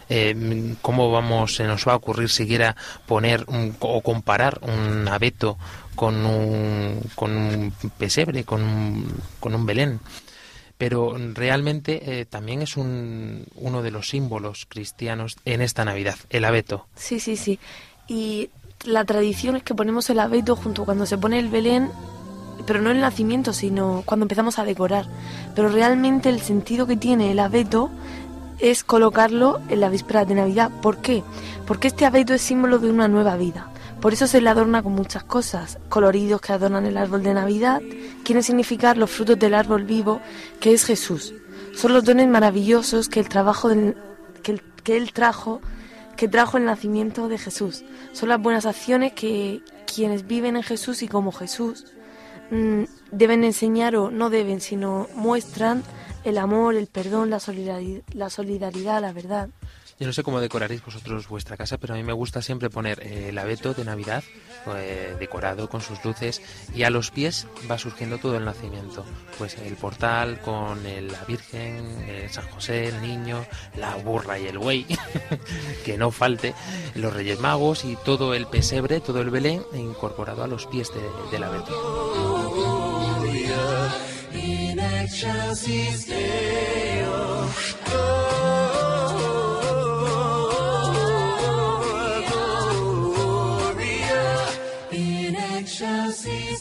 [0.09, 5.57] eh, ¿cómo vamos, se nos va a ocurrir siquiera poner un- o comparar un abeto
[5.99, 9.05] con un, pesebre, con un,
[9.41, 9.99] con Belén?
[10.77, 16.45] Pero realmente eh, también es un, uno de los símbolos cristianos en esta Navidad, el
[16.45, 16.87] abeto.
[16.95, 17.59] Sí, sí, sí.
[18.07, 18.49] Y
[18.85, 21.91] la tradición es que ponemos el abeto junto cuando se pone el Belén,
[22.65, 25.05] pero no el nacimiento, sino cuando empezamos a decorar.
[25.53, 27.89] Pero realmente el sentido que tiene el abeto
[28.59, 30.71] es colocarlo en la víspera de Navidad.
[30.81, 31.23] ¿Por qué?
[31.67, 33.69] Porque este abeto es símbolo de una nueva vida.
[34.01, 37.81] Por eso se le adorna con muchas cosas, coloridos que adornan el árbol de Navidad,
[38.23, 40.21] quieren significar los frutos del árbol vivo,
[40.61, 41.33] que es Jesús.
[41.75, 43.69] Son los dones maravillosos que el trabajo
[44.41, 45.61] que, él trajo,
[46.15, 47.83] que trajo el nacimiento de Jesús.
[48.13, 49.61] Son las buenas acciones que
[49.93, 51.85] quienes viven en Jesús y como Jesús
[52.51, 55.83] mm, deben enseñar o no deben, sino muestran
[56.23, 59.49] el amor, el perdón, la, solidaridad, la verdad.
[59.99, 63.01] Yo no sé cómo decoraréis vosotros vuestra casa, pero a mí me gusta siempre poner
[63.05, 64.23] eh, el abeto de Navidad
[64.77, 66.41] eh, decorado con sus luces
[66.73, 69.05] y a los pies va surgiendo todo el nacimiento.
[69.37, 74.57] Pues el portal con la Virgen, eh, San José, el niño, la burra y el
[74.57, 74.85] buey,
[75.85, 76.53] que no falte,
[76.95, 81.31] los Reyes Magos y todo el pesebre, todo el Belén incorporado a los pies de-
[81.31, 81.75] del abeto.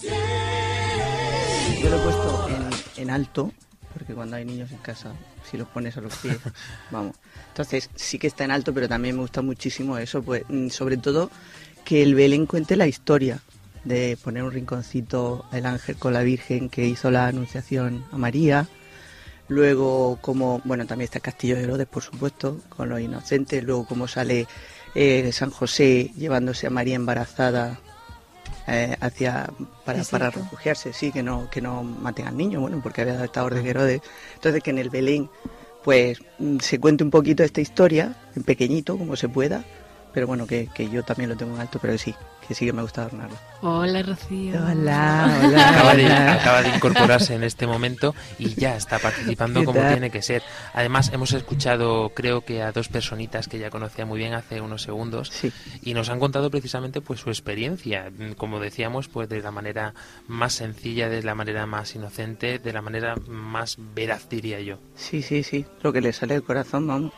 [0.03, 3.53] Yo lo he puesto en, en alto,
[3.93, 5.13] porque cuando hay niños en casa,
[5.49, 6.39] si los pones a los pies,
[6.91, 7.17] vamos.
[7.49, 10.97] Entonces, sí que está en alto, pero también me gusta muchísimo eso, pues, mm, sobre
[10.97, 11.31] todo
[11.85, 13.41] que el Belén cuente la historia
[13.85, 18.69] de poner un rinconcito el ángel con la Virgen que hizo la anunciación a María.
[19.49, 23.65] Luego, como, bueno, también está el Castillo de Herodes, por supuesto, con los inocentes.
[23.65, 24.47] Luego, cómo sale
[24.95, 27.81] eh, San José llevándose a María embarazada
[28.69, 29.51] eh, hacia
[29.85, 33.25] para, para refugiarse, sí, que no que no maten al niño, bueno, porque había dado
[33.25, 34.03] esta orden de Herodes.
[34.35, 35.31] Entonces que en el Belén,
[35.83, 39.65] pues mm, se cuente un poquito esta historia, en pequeñito, como se pueda,
[40.13, 42.15] pero bueno, que, que yo también lo tengo en alto, pero sí,
[42.49, 43.37] que sí que me gusta adornarlo.
[43.61, 44.59] Hola, Rocío.
[44.59, 45.69] Hola, hola.
[45.69, 46.33] Acaba de, hola.
[46.33, 49.93] acaba de incorporarse en este momento y ya está participando ¿Qué como tal?
[49.93, 50.43] tiene que ser.
[50.73, 54.81] Además, hemos escuchado, creo que a dos personitas que ya conocía muy bien hace unos
[54.83, 55.53] segundos Sí.
[55.83, 59.93] y nos han contado precisamente pues su experiencia, como decíamos, pues de la manera
[60.27, 64.79] más sencilla, de la manera más inocente, de la manera más veraz, diría yo.
[64.97, 67.13] Sí, sí, sí, lo que le sale del corazón, vamos.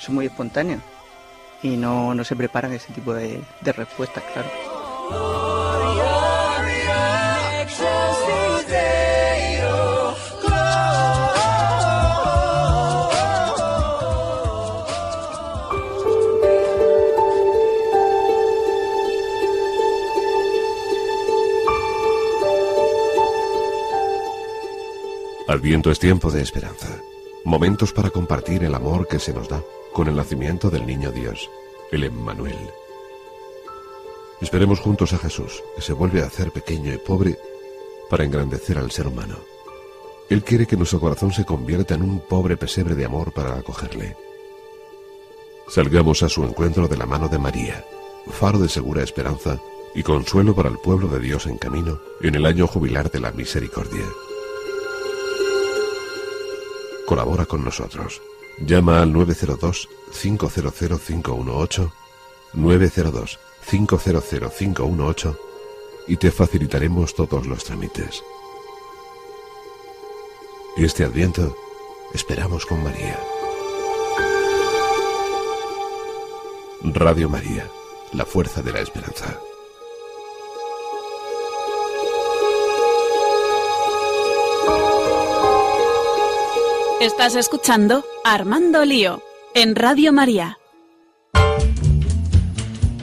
[0.00, 0.82] Son muy espontáneos
[1.64, 4.50] y no, no se preparan ese tipo de, de respuestas, claro.
[25.48, 26.88] Adviento es tiempo de esperanza,
[27.44, 29.62] momentos para compartir el amor que se nos da
[29.94, 31.48] con el nacimiento del niño Dios,
[31.92, 32.58] el Emmanuel.
[34.40, 37.38] Esperemos juntos a Jesús, que se vuelve a hacer pequeño y pobre
[38.10, 39.36] para engrandecer al ser humano.
[40.28, 44.16] Él quiere que nuestro corazón se convierta en un pobre pesebre de amor para acogerle.
[45.68, 47.84] Salgamos a su encuentro de la mano de María,
[48.26, 49.60] faro de segura esperanza
[49.94, 53.30] y consuelo para el pueblo de Dios en camino en el año jubilar de la
[53.30, 54.06] misericordia.
[57.06, 58.20] Colabora con nosotros.
[58.58, 61.92] Llama al 902-500-518,
[62.54, 65.36] 902-500-518
[66.06, 68.22] y te facilitaremos todos los trámites.
[70.76, 71.56] Este Adviento
[72.12, 73.18] esperamos con María.
[76.82, 77.70] Radio María,
[78.12, 79.38] la fuerza de la esperanza.
[87.00, 89.22] Estás escuchando Armando Lío
[89.54, 90.56] en Radio María.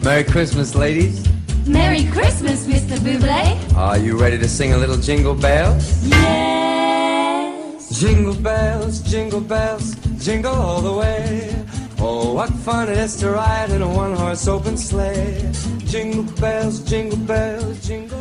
[0.01, 1.21] Merry Christmas, ladies.
[1.67, 2.97] Merry Christmas, Mr.
[3.01, 3.55] Buble.
[3.77, 6.07] Are you ready to sing a little jingle bells?
[6.07, 7.99] Yes.
[7.99, 11.53] Jingle bells, jingle bells, jingle all the way.
[11.99, 15.51] Oh, what fun it is to ride in a one horse open sleigh.
[15.86, 18.20] Jingle bells, jingle bells, jingle all the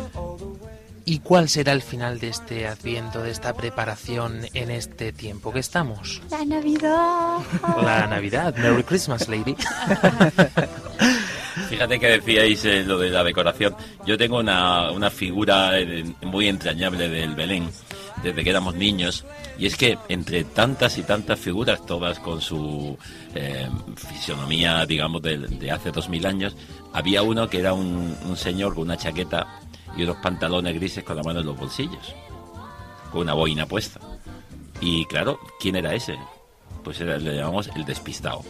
[1.05, 5.59] ¿Y cuál será el final de este adviento, de esta preparación en este tiempo que
[5.59, 6.21] estamos?
[6.29, 7.39] La Navidad.
[7.83, 8.55] La Navidad.
[8.57, 9.55] Merry Christmas, lady.
[11.69, 13.75] Fíjate que decíais eh, lo de la decoración.
[14.05, 17.69] Yo tengo una, una figura eh, muy entrañable del Belén
[18.23, 19.25] desde que éramos niños.
[19.57, 22.97] Y es que entre tantas y tantas figuras, todas con su
[23.35, 26.55] eh, fisionomía, digamos, de, de hace dos mil años,
[26.93, 29.61] había uno que era un, un señor con una chaqueta
[29.95, 32.15] y unos pantalones grises con la mano en los bolsillos,
[33.11, 33.99] con una boina puesta.
[34.79, 36.17] Y claro, ¿quién era ese?
[36.83, 38.43] Pues era, le llamamos el despistado.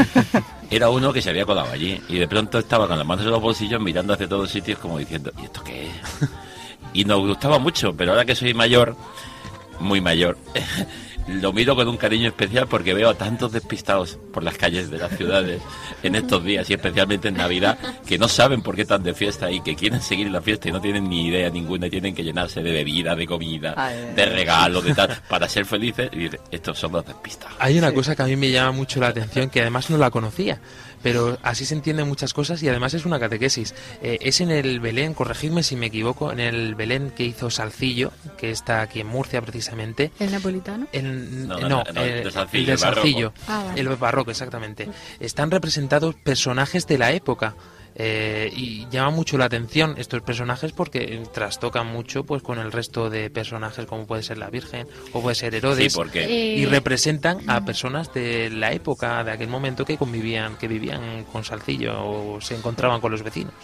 [0.70, 3.30] Era uno que se había colado allí y de pronto estaba con las manos en
[3.30, 5.92] los bolsillos mirando hacia todos sitios como diciendo, ¿y esto qué es?
[6.92, 8.96] Y nos gustaba mucho, pero ahora que soy mayor,
[9.80, 10.38] muy mayor,
[11.28, 14.98] lo miro con un cariño especial porque veo a tantos despistados por las calles de
[14.98, 15.62] las ciudades
[16.02, 19.50] en estos días y especialmente en Navidad que no saben por qué están de fiesta
[19.50, 22.22] y que quieren seguir la fiesta y no tienen ni idea ninguna y tienen que
[22.22, 26.40] llenarse de bebida, de comida, Ay, de regalos, de tal, para ser felices y dice,
[26.50, 27.56] estos son los despistados.
[27.58, 30.10] Hay una cosa que a mí me llama mucho la atención, que además no la
[30.10, 30.60] conocía,
[31.04, 33.74] pero así se entienden muchas cosas y además es una catequesis.
[34.02, 38.10] Eh, es en el Belén, corregidme si me equivoco, en el Belén que hizo Salcillo,
[38.38, 40.12] que está aquí en Murcia precisamente.
[40.18, 40.86] ¿El napolitano?
[40.92, 43.00] El, No, no, no, no, el, el de Salcillo, el de el barroco.
[43.02, 43.32] Salcillo.
[43.46, 43.80] Ah, vale.
[43.82, 44.88] El barroco, exactamente.
[45.20, 47.54] Están representados personajes de la época.
[47.96, 53.08] Eh, y llama mucho la atención estos personajes porque trastocan mucho pues con el resto
[53.10, 56.68] de personajes como puede ser la Virgen o puede ser Herodes Sí, porque- y Eh,
[56.68, 61.94] representan a personas de la época de aquel momento que convivían que vivían con Salcillo
[62.04, 63.54] o se encontraban con los vecinos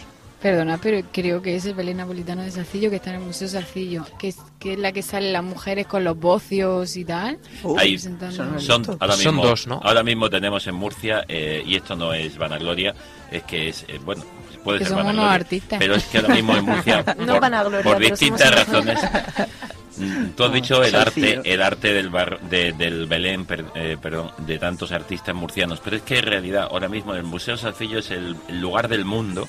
[0.43, 3.47] Perdona, pero creo que es el Belén napolitano de Salcillo que está en el Museo
[3.47, 7.39] Salcillo, que es, que es la que salen las mujeres con los bocios y tal.
[7.77, 9.81] Ahí representando- son, ahora Son mismo, dos, ¿no?
[9.85, 12.95] Ahora mismo tenemos en Murcia, eh, y esto no es vanagloria,
[13.31, 14.25] es que es, eh, bueno,
[14.65, 15.79] puede Que ser somos unos artistas.
[15.79, 18.99] pero es que ahora mismo en Murcia, No por, vanagloria, por distintas somos- razones,
[19.99, 23.99] mm, tú has dicho el arte, el arte del, bar- de- del Belén, per- eh,
[24.01, 27.99] perdón, de tantos artistas murcianos, pero es que en realidad ahora mismo el Museo Salcillo
[27.99, 29.47] es el, el lugar del mundo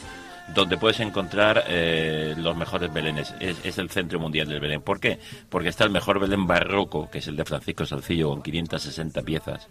[0.53, 3.33] donde puedes encontrar eh, los mejores belenes.
[3.39, 4.81] Es, es el centro mundial del Belén.
[4.81, 5.19] ¿Por qué?
[5.49, 9.67] Porque está el mejor Belén barroco, que es el de Francisco Salcillo, con 560 piezas.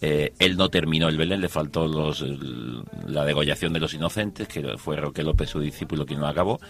[0.00, 2.24] Eh, él no terminó el Belén, le faltó los,
[3.06, 6.60] la degollación de los inocentes, que fue Roque López, su discípulo, quien lo acabó.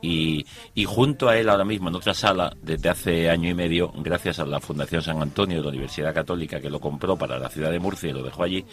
[0.00, 3.92] Y, y junto a él ahora mismo en otra sala, desde hace año y medio,
[3.96, 7.48] gracias a la Fundación San Antonio de la Universidad Católica que lo compró para la
[7.48, 8.64] ciudad de Murcia y lo dejó allí,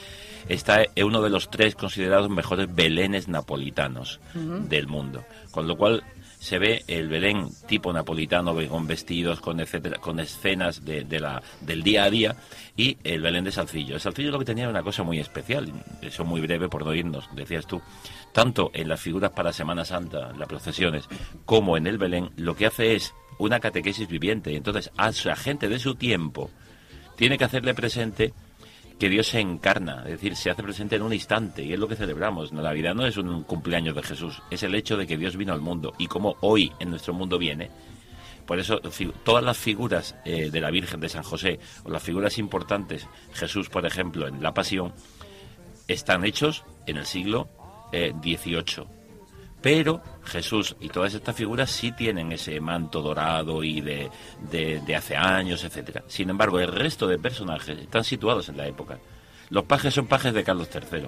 [0.48, 5.24] está eh, uno de los tres considerados mejores belenes napolitanos del mundo.
[5.52, 6.04] Con lo cual
[6.46, 11.42] se ve el Belén tipo napolitano con vestidos, con etcétera, con escenas de, de la,
[11.62, 12.36] del día a día
[12.78, 13.96] y el Belén de Salcillo.
[13.96, 16.94] El Salcillo lo que tenía era una cosa muy especial, eso muy breve por no
[16.94, 17.82] irnos, decías tú,
[18.32, 21.10] tanto en las figuras para Semana Santa, las procesiones,
[21.46, 24.56] como en el Belén, lo que hace es una catequesis viviente.
[24.56, 26.52] Entonces a la gente de su tiempo
[27.16, 28.34] tiene que hacerle presente
[29.00, 31.88] que Dios se encarna, es decir, se hace presente en un instante, y es lo
[31.88, 32.54] que celebramos.
[32.54, 35.54] La Navidad no es un cumpleaños de Jesús, es el hecho de que Dios vino
[35.54, 37.70] al mundo, y como hoy en nuestro mundo viene,
[38.46, 38.80] por eso
[39.24, 43.70] todas las figuras eh, de la Virgen de San José, o las figuras importantes, Jesús,
[43.70, 44.94] por ejemplo, en la Pasión,
[45.88, 47.50] están hechos en el siglo
[47.92, 48.88] eh, XVIII.
[49.62, 54.10] Pero Jesús y todas estas figuras sí tienen ese manto dorado y de,
[54.52, 56.04] de, hace años, etcétera.
[56.08, 59.00] Sin embargo, el resto de personajes están situados en la época.
[59.50, 61.08] Los pajes son pajes de Carlos III.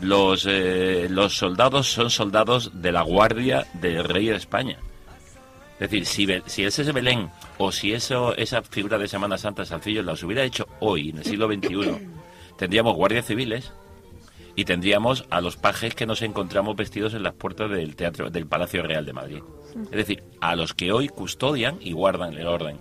[0.00, 4.78] Los, eh, los soldados son soldados de la guardia del rey de España.
[5.80, 10.02] Es decir, si, si ese Belén o si eso, esa figura de Semana Santa Salcillo
[10.02, 12.08] las hubiera hecho hoy, en el siglo XXI,
[12.56, 13.72] tendríamos guardias civiles
[14.58, 18.48] y tendríamos a los pajes que nos encontramos vestidos en las puertas del teatro del
[18.48, 19.40] Palacio Real de Madrid.
[19.84, 22.76] Es decir, a los que hoy custodian y guardan el orden.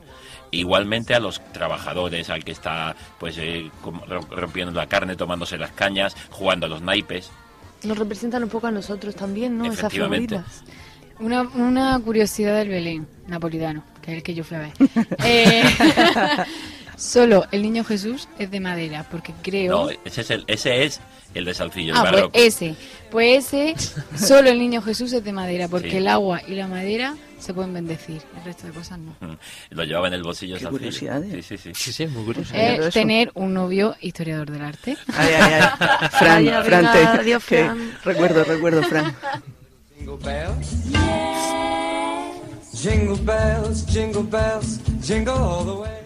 [0.50, 3.70] Igualmente a los trabajadores, al que está pues eh,
[4.32, 7.30] rompiendo la carne, tomándose las cañas, jugando a los naipes.
[7.84, 9.66] Nos representan un poco a nosotros también, ¿no?
[9.66, 10.40] Esas Efectivamente.
[10.40, 10.64] figuritas.
[11.20, 14.72] Una, una curiosidad del Belén napolitano, que es el que yo fui a ver.
[15.24, 15.64] Eh,
[16.98, 19.86] solo el niño Jesús es de madera, porque creo...
[19.86, 21.00] No, ese es el, ese es
[21.34, 22.32] el de Salcillo, el ah, pues barroco.
[22.38, 22.76] ese.
[23.12, 23.76] Pues ese,
[24.18, 25.98] solo el niño Jesús es de madera, porque Sí.
[25.98, 29.16] el agua y la madera se pueden bendecir, el resto de cosas no.
[29.20, 29.38] Mm,
[29.70, 30.80] Lo llevaba en el bolsillo Qué Salcillo.
[30.80, 31.46] curiosidades.
[31.46, 31.72] Sí, sí, sí.
[31.76, 32.52] Sí, sí, muy curioso.
[32.56, 34.98] Eh, tener un novio historiador del arte.
[35.16, 36.10] Ay, ay, ay.
[36.12, 37.92] Fran, Fran, te- adiós, que- Fran.
[38.04, 39.16] recuerdo, recuerdo, Fran.
[39.98, 40.68] Jingle bells.
[42.74, 45.97] Jingle bells, jingle bells, jingle all the way.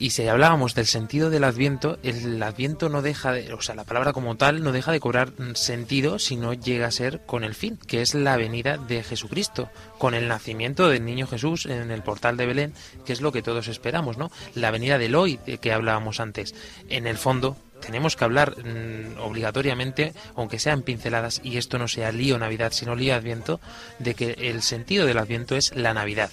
[0.00, 3.84] Y si hablábamos del sentido del Adviento, el Adviento no deja de, o sea, la
[3.84, 7.54] palabra como tal no deja de cobrar sentido si no llega a ser con el
[7.54, 12.02] fin, que es la venida de Jesucristo, con el nacimiento del niño Jesús en el
[12.02, 12.72] portal de Belén,
[13.04, 14.30] que es lo que todos esperamos, ¿no?
[14.54, 16.54] La venida del hoy que hablábamos antes.
[16.88, 22.12] En el fondo, tenemos que hablar mm, obligatoriamente, aunque sean pinceladas, y esto no sea
[22.12, 23.60] lío Navidad, sino lío Adviento,
[23.98, 26.30] de que el sentido del Adviento es la Navidad.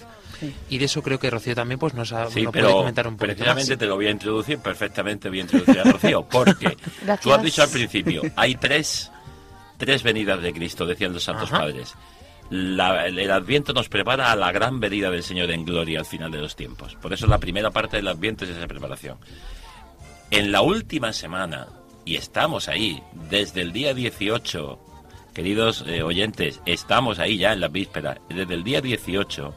[0.69, 3.07] Y de eso creo que Rocío también pues nos, ha, Sí, nos puede pero comentar
[3.07, 3.79] un poquito precisamente más.
[3.79, 6.65] te lo voy a introducir perfectamente, voy a introducir a Rocío, porque
[7.01, 7.21] Gracias.
[7.21, 9.11] tú has dicho al principio, hay tres,
[9.77, 11.61] tres venidas de Cristo, decían los santos Ajá.
[11.61, 11.95] padres.
[12.51, 16.05] La- el, el Adviento nos prepara a la gran venida del Señor en gloria al
[16.05, 16.95] final de los tiempos.
[17.01, 19.17] Por eso la primera parte del Adviento es esa preparación.
[20.29, 21.67] En la última semana,
[22.03, 24.79] y estamos ahí, desde el día 18,
[25.33, 29.53] queridos eh, oyentes, estamos ahí ya en la víspera, desde el día 18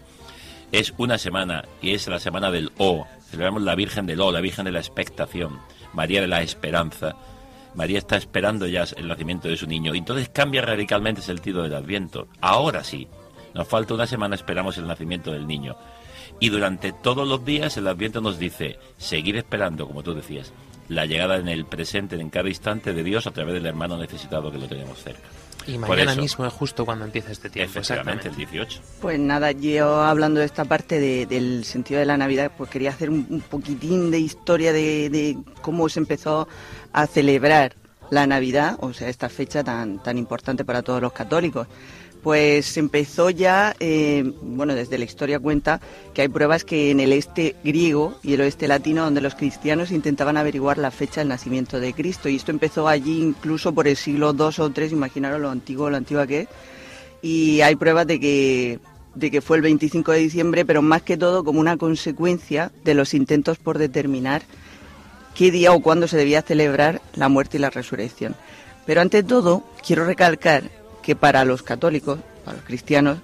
[0.73, 3.07] es una semana y es la semana del O.
[3.29, 5.59] Celebramos la Virgen del O, la Virgen de la expectación,
[5.93, 7.17] María de la esperanza.
[7.75, 9.95] María está esperando ya el nacimiento de su niño.
[9.95, 12.29] Entonces cambia radicalmente el sentido del Adviento.
[12.41, 13.09] Ahora sí,
[13.55, 15.77] nos falta una semana, esperamos el nacimiento del niño.
[16.39, 20.53] Y durante todos los días el Adviento nos dice, seguir esperando, como tú decías,
[20.89, 24.51] la llegada en el presente, en cada instante de Dios a través del hermano necesitado
[24.51, 25.23] que lo tenemos cerca.
[25.67, 27.71] Y mañana eso, mismo es justo cuando empieza este tiempo.
[27.79, 28.67] Efectivamente, el exactamente.
[28.67, 28.81] 18.
[29.03, 32.91] Pues nada, yo hablando de esta parte de- del sentido de la Navidad, pues quería
[32.91, 36.49] hacer un, un poquitín de historia de, de cómo se empezó
[36.95, 37.77] a celebrar
[38.11, 41.69] la Navidad, o sea, esta fecha tan, tan importante para todos los católicos.
[42.23, 45.81] Pues empezó ya, eh, bueno, desde la historia cuenta
[46.13, 49.91] que hay pruebas que en el este griego y el oeste latino, donde los cristianos
[49.91, 53.97] intentaban averiguar la fecha del nacimiento de Cristo, y esto empezó allí incluso por el
[53.97, 56.49] siglo II o III, imaginaros lo antiguo, lo antigua que es,
[57.23, 58.81] y hay pruebas de que,
[59.15, 62.93] de que fue el 25 de diciembre, pero más que todo como una consecuencia de
[62.93, 64.43] los intentos por determinar
[65.35, 68.37] qué día o cuándo se debía celebrar la muerte y la resurrección.
[68.85, 73.19] Pero ante todo, quiero recalcar que para los católicos, para los cristianos,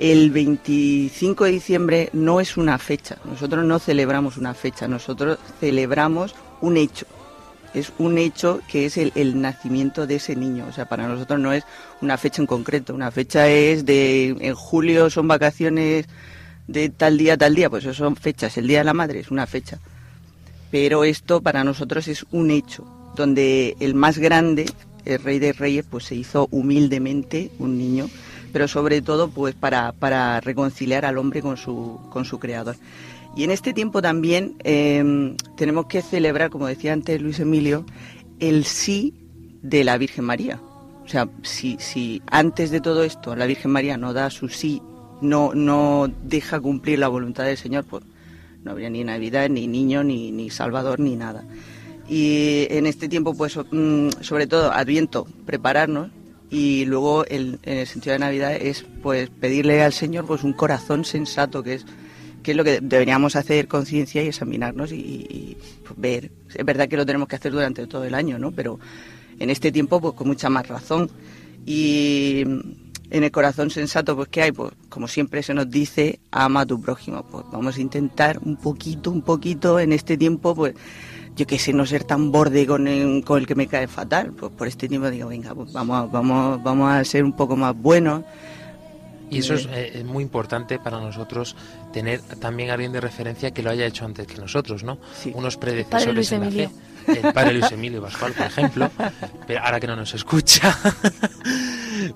[0.00, 3.18] el 25 de diciembre no es una fecha.
[3.24, 7.06] Nosotros no celebramos una fecha, nosotros celebramos un hecho.
[7.74, 10.66] Es un hecho que es el, nacimiento de ese niño.
[10.68, 11.64] O sea, para nosotros no es
[12.00, 12.94] una fecha en concreto.
[12.94, 16.06] Una fecha es de en julio son vacaciones
[16.66, 17.70] de tal día, tal día.
[17.70, 18.56] Pues eso son fechas.
[18.56, 19.78] El Día de la Madre es una fecha.
[20.70, 24.66] Pero esto para nosotros es un hecho, donde el más grande,
[25.04, 28.08] el Rey de Reyes, pues se hizo humildemente un niño,
[28.52, 32.76] pero sobre todo pues para, para reconciliar al hombre con su, con su creador.
[33.36, 37.84] Y en este tiempo también eh, tenemos que celebrar, como decía antes Luis Emilio,
[38.40, 39.14] el sí
[39.62, 40.60] de la Virgen María.
[41.04, 44.82] O sea, si, si antes de todo esto la Virgen María no da su sí,
[45.20, 48.04] no, no deja cumplir la voluntad del Señor, pues
[48.64, 51.44] no habría ni Navidad, ni niño, ni, ni Salvador, ni nada.
[52.10, 56.10] Y en este tiempo, pues, mm, sobre todo, Adviento, prepararnos
[56.50, 61.04] y luego en el sentido de Navidad es, pues, pedirle al Señor, pues, un corazón
[61.04, 61.86] sensato, que es,
[62.42, 65.56] que es lo que deberíamos hacer conciencia y examinarnos y,
[65.86, 66.32] pues, ver.
[66.52, 68.50] Es verdad que lo tenemos que hacer durante todo el año, ¿no?
[68.50, 68.80] Pero
[69.38, 71.08] en este tiempo, pues, con mucha más razón.
[71.64, 74.50] Y en el corazón sensato, pues, ¿qué hay?
[74.50, 77.24] Pues, como siempre se nos dice, ama a tu prójimo.
[77.30, 80.74] Pues vamos a intentar un poquito, un poquito en este tiempo, pues,
[81.40, 84.32] yo qué sé, no ser tan borde con el, con el que me cae fatal.
[84.38, 87.56] Pues por este tiempo digo, venga, pues vamos, a- vamos, vamos a ser un poco
[87.56, 88.22] más buenos.
[89.30, 91.54] Y eso es, eh, es muy importante para nosotros
[91.92, 94.98] tener también a alguien de referencia que lo haya hecho antes que nosotros, ¿no?
[95.34, 96.68] Unos Padre predecesores Luis en la fe.
[97.06, 98.90] El padre Luis Emilio Pascual, por ejemplo,
[99.46, 100.76] pero ahora que no nos escucha.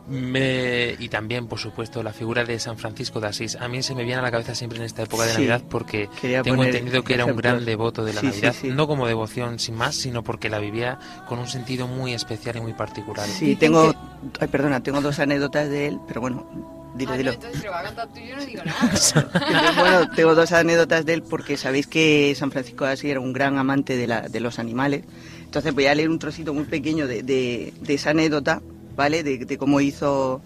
[0.08, 3.56] Me- y también, por supuesto, la figura de San Francisco de Asís.
[3.56, 5.62] A mí se me viene a la cabeza siempre en esta época de Sí, Navidad
[5.68, 6.08] porque
[6.42, 8.68] tengo entendido que era un gran devoto de la Sí, Navidad, sí.
[8.68, 12.60] no como devoción sin más, sino porque la vivía con un sentido muy especial y
[12.60, 13.26] muy particular.
[13.28, 13.94] Sí, tengo,
[14.40, 16.46] ay, perdona, tengo dos anécdotas de él, pero bueno,
[16.94, 17.32] dilo, dilo.
[17.32, 18.78] Entonces lo va a contar tú y yo no digo nada.
[18.82, 19.14] Entonces,
[19.78, 23.32] bueno, tengo dos anécdotas de él porque sabéis que San Francisco de Asís era un
[23.32, 25.04] gran amante de, la, de los animales.
[25.44, 28.60] Entonces voy a leer un trocito muy pequeño de, de- de esa anécdota,
[28.96, 29.22] ¿vale?
[29.22, 30.40] De, de cómo hizo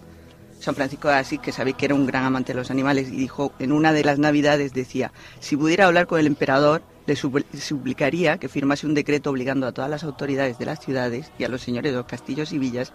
[0.59, 3.15] San Francisco de Asís, que sabéis que era un gran amante de los animales, y
[3.15, 7.45] dijo, en una de las navidades decía, si pudiera hablar con el emperador, le supl-
[7.57, 11.49] suplicaría que firmase un decreto obligando a todas las autoridades de las ciudades y a
[11.49, 12.93] los señores de los castillos y villas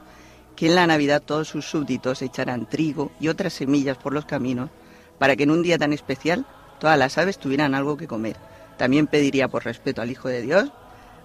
[0.55, 4.71] que en la Navidad todos sus súbditos echaran trigo y otras semillas por los caminos
[5.19, 6.47] para que en un día tan especial
[6.79, 8.37] todas las aves tuvieran algo que comer.
[8.77, 10.71] También pediría por respeto al Hijo de Dios,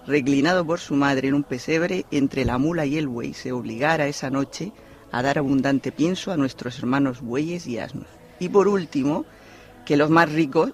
[0.06, 4.06] reclinado por su madre en un pesebre entre la mula y el buey, se obligara
[4.06, 4.72] esa noche
[5.12, 8.06] a dar abundante pienso a nuestros hermanos bueyes y asnos.
[8.38, 9.26] Y por último,
[9.84, 10.72] que los más ricos,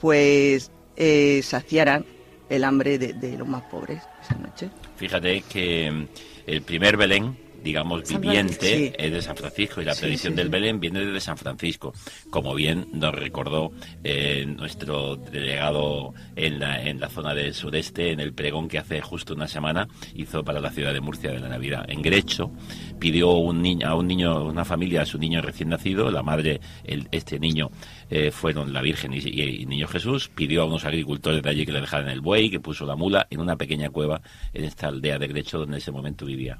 [0.00, 2.06] pues eh, saciaran
[2.48, 4.70] el hambre de, de los más pobres esa noche.
[4.96, 6.06] Fíjate que mm,
[6.46, 10.48] el primer Belén, digamos, viviente, es de San Francisco y la tradición del.
[10.50, 11.92] Belén viene desde San Francisco,
[12.30, 13.72] como bien nos recordó
[14.04, 19.00] eh, nuestro delegado en la, en la zona del sureste, en el pregón que hace
[19.00, 21.86] justo una semana hizo para la ciudad de Murcia de la Navidad.
[21.88, 22.52] En Grecho
[23.00, 26.60] pidió un niño, a un niño, una familia, a su niño recién nacido, la madre,
[26.84, 27.70] el, este niño
[28.10, 31.64] eh, fueron la Virgen y, y- y Niño Jesús, pidió a unos agricultores de allí
[31.66, 34.20] que le dejaran el buey, que puso la mula en una pequeña cueva
[34.52, 36.58] en esta aldea de Grecho donde en ese momento vivía.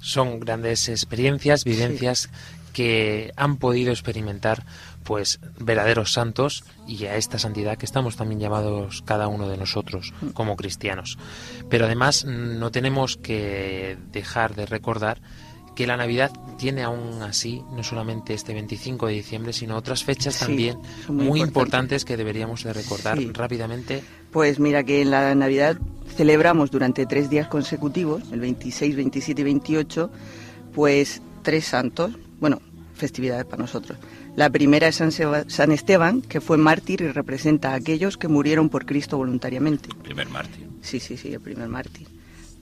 [0.00, 2.28] Son grandes experiencias, vivencias
[2.74, 4.64] que han podido experimentar
[5.04, 10.12] pues verdaderos santos y a esta santidad que estamos también llamados cada uno de nosotros
[10.32, 11.18] como cristianos.
[11.70, 15.20] Pero además mm, no tenemos que dejar de recordar
[15.76, 20.34] que la Navidad tiene aún así no solamente este 25 de diciembre, sino otras fechas
[20.34, 20.78] Sí, también
[21.08, 23.30] muy, importantes que deberíamos de recordar Sí.
[23.32, 24.02] rápidamente.
[24.30, 25.76] Pues mira que en la Navidad
[26.16, 30.10] celebramos durante tres días consecutivos, el 26, 27 y 28,
[30.74, 32.60] pues tres santos, bueno,
[32.94, 33.98] festividades para nosotros.
[34.36, 38.28] La primera es San, Seba- San Esteban, que fue mártir y representa a aquellos que
[38.28, 39.88] murieron por Cristo voluntariamente.
[40.02, 40.66] Primer mártir.
[40.80, 42.08] Sí, sí, sí, el primer mártir.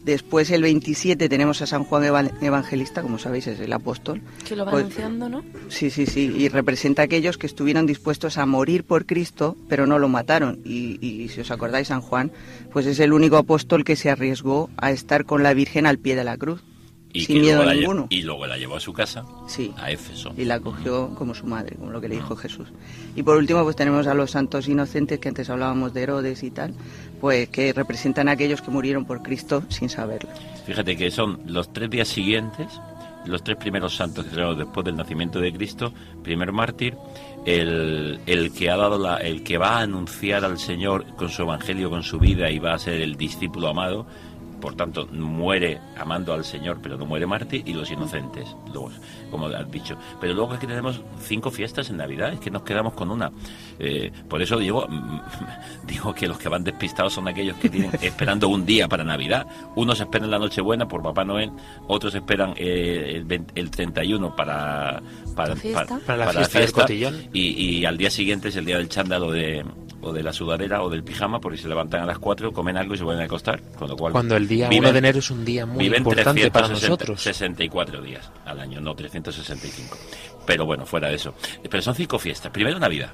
[0.05, 4.21] Después el 27 tenemos a San Juan Eva- Evangelista, como sabéis es el apóstol.
[4.47, 5.45] Que lo va Pues- anunciando, ¿no?
[5.69, 9.87] Sí, sí, sí, y representa a aquellos que estuvieron dispuestos a morir por Cristo, pero
[9.87, 10.61] no lo mataron.
[10.65, 12.33] Y, y si os acordáis, San Juan,
[12.73, 16.17] pues es el único apóstol que se arriesgó a estar con la Virgen al pie
[16.17, 16.63] de la cruz,
[17.15, 18.07] Y, sin miedo lle- ninguno.
[18.09, 19.73] y luego la llevó a su casa, Sí.
[19.77, 20.33] a Éfeso.
[20.37, 22.69] Y la acogió como su madre, como lo que le dijo Jesús.
[23.15, 26.51] Y por último, pues tenemos a los santos inocentes, que antes hablábamos de Herodes y
[26.51, 26.75] tal,
[27.21, 30.31] pues que representan a aquellos que murieron por Cristo sin saberlo.
[30.67, 32.67] Fíjate que son los tres días siguientes,
[33.27, 35.93] los tres primeros santos que tenemos después del nacimiento de Cristo,
[36.25, 36.97] primer mártir,
[37.45, 41.43] el, el que ha dado la, el que va a anunciar al Señor con su
[41.43, 44.07] evangelio, con su vida y va a ser el discípulo amado,
[44.63, 48.57] por tanto muere amando al Señor, pero no muere mártir, y los inocentes,
[49.33, 49.97] como has dicho.
[50.21, 53.33] Pero luego es que tenemos cinco fiestas en Navidad, es que nos quedamos con una.
[53.81, 54.87] Eh, por eso digo,
[55.87, 59.47] digo que los que van despistados son aquellos que tienen esperando un día para Navidad.
[59.75, 61.51] Unos esperan la Nochebuena por Papá Noel,
[61.89, 65.03] otros esperan eh, el, 20 el 31 para,
[65.35, 65.85] para, fiesta.
[65.87, 67.31] para- Para la para fiesta del.
[67.33, 67.41] Y,
[67.81, 69.65] y al día siguiente es el día del chándal o de,
[70.03, 72.95] o de la sudadera o del pijama, porque se levantan a las 4, comen algo
[72.95, 73.61] y se vuelven a acostar.
[73.79, 75.99] Con lo cual Cuando el día viven- 1 de enero es un día muy viven
[76.01, 77.23] importante para 360 nosotros.
[77.23, 79.97] 64 días al año, no 365.
[80.47, 81.35] Pero bueno, fuera de eso.
[81.69, 82.53] Pero son cinco fiestas.
[82.53, 83.13] Primero Navidad.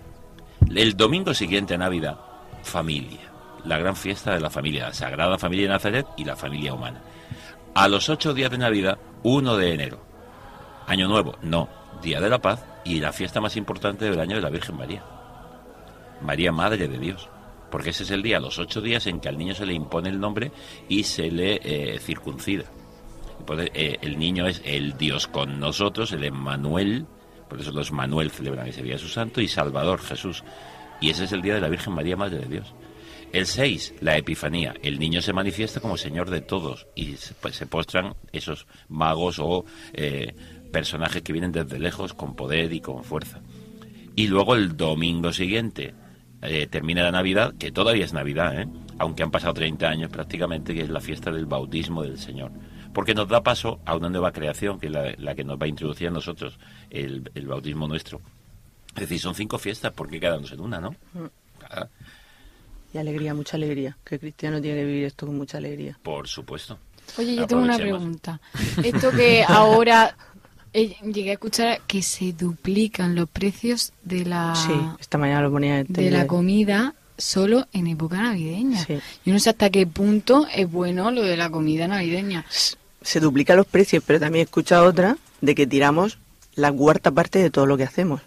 [0.74, 2.18] El domingo siguiente Navidad,
[2.62, 3.20] familia.
[3.64, 7.02] La gran fiesta de la familia, la Sagrada Familia de Nazaret y la familia humana.
[7.74, 10.00] A los ocho días de Navidad, 1 de enero.
[10.86, 11.68] Año Nuevo, no.
[12.02, 15.02] Día de la Paz y la fiesta más importante del año de la Virgen María.
[16.20, 17.28] María, Madre de Dios.
[17.70, 20.08] Porque ese es el día, los ocho días en que al niño se le impone
[20.08, 20.52] el nombre
[20.88, 22.64] y se le eh, circuncida.
[23.56, 27.06] Eh, el niño es el Dios con nosotros, el Emmanuel,
[27.48, 30.44] por eso los Manuel celebran ese día su santo, y Salvador, Jesús.
[31.00, 32.74] Y ese es el día de la Virgen María, Madre de Dios.
[33.32, 34.74] El 6, la Epifanía.
[34.82, 39.64] El niño se manifiesta como Señor de todos y se, pues, postran esos magos o
[39.92, 40.34] eh,
[40.72, 43.40] personajes que vienen desde lejos con poder y con fuerza.
[44.16, 45.94] Y luego el domingo siguiente
[46.42, 48.68] eh, termina la Navidad, que todavía es Navidad, ¿eh?
[48.98, 52.50] aunque han pasado 30 años prácticamente, que es la fiesta del bautismo del Señor.
[52.92, 55.66] Porque nos da paso a una nueva creación, que es la, la que nos va
[55.66, 56.58] a introducir a nosotros,
[56.90, 58.20] el, el bautismo nuestro.
[58.94, 60.94] Es decir, son cinco fiestas, ¿por qué quedarnos en una, no?
[61.58, 61.88] Claro,
[62.92, 63.96] Y alegría, mucha alegría.
[64.04, 65.98] Que el cristiano tiene que vivir esto con mucha alegría.
[66.02, 66.78] por supuesto.
[67.16, 68.40] Oye, yo tengo una pregunta.
[68.82, 70.14] Esto que ahora
[70.72, 75.50] eh, llegué a escuchar que se duplican los precios de la Sí, esta mañana lo
[75.50, 78.86] ponía en de la comida solo en época navideña.
[78.86, 82.46] Yo no sé hasta qué punto es bueno lo de la comida navideña.
[83.02, 86.18] Se duplican los precios, pero también he escuchado otra de que tiramos
[86.54, 88.22] la cuarta parte de todo lo que hacemos.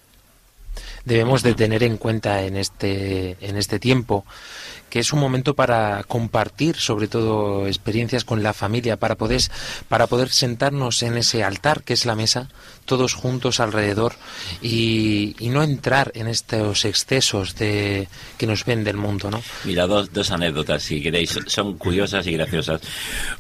[1.06, 4.26] Debemos de tener en cuenta en este en este tiempo
[4.90, 9.42] que es un momento para compartir sobre todo experiencias con la familia para poder
[9.88, 12.50] para poder sentarnos en ese altar que es la mesa
[12.86, 14.14] todos juntos alrededor
[14.62, 19.88] y, y no entrar en estos excesos de que nos ven del mundo no Mira,
[19.88, 22.82] dos, dos anécdotas, si queréis, son curiosas y graciosas.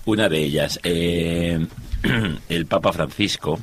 [0.05, 1.65] Una de ellas, eh,
[2.49, 3.59] el Papa Francisco,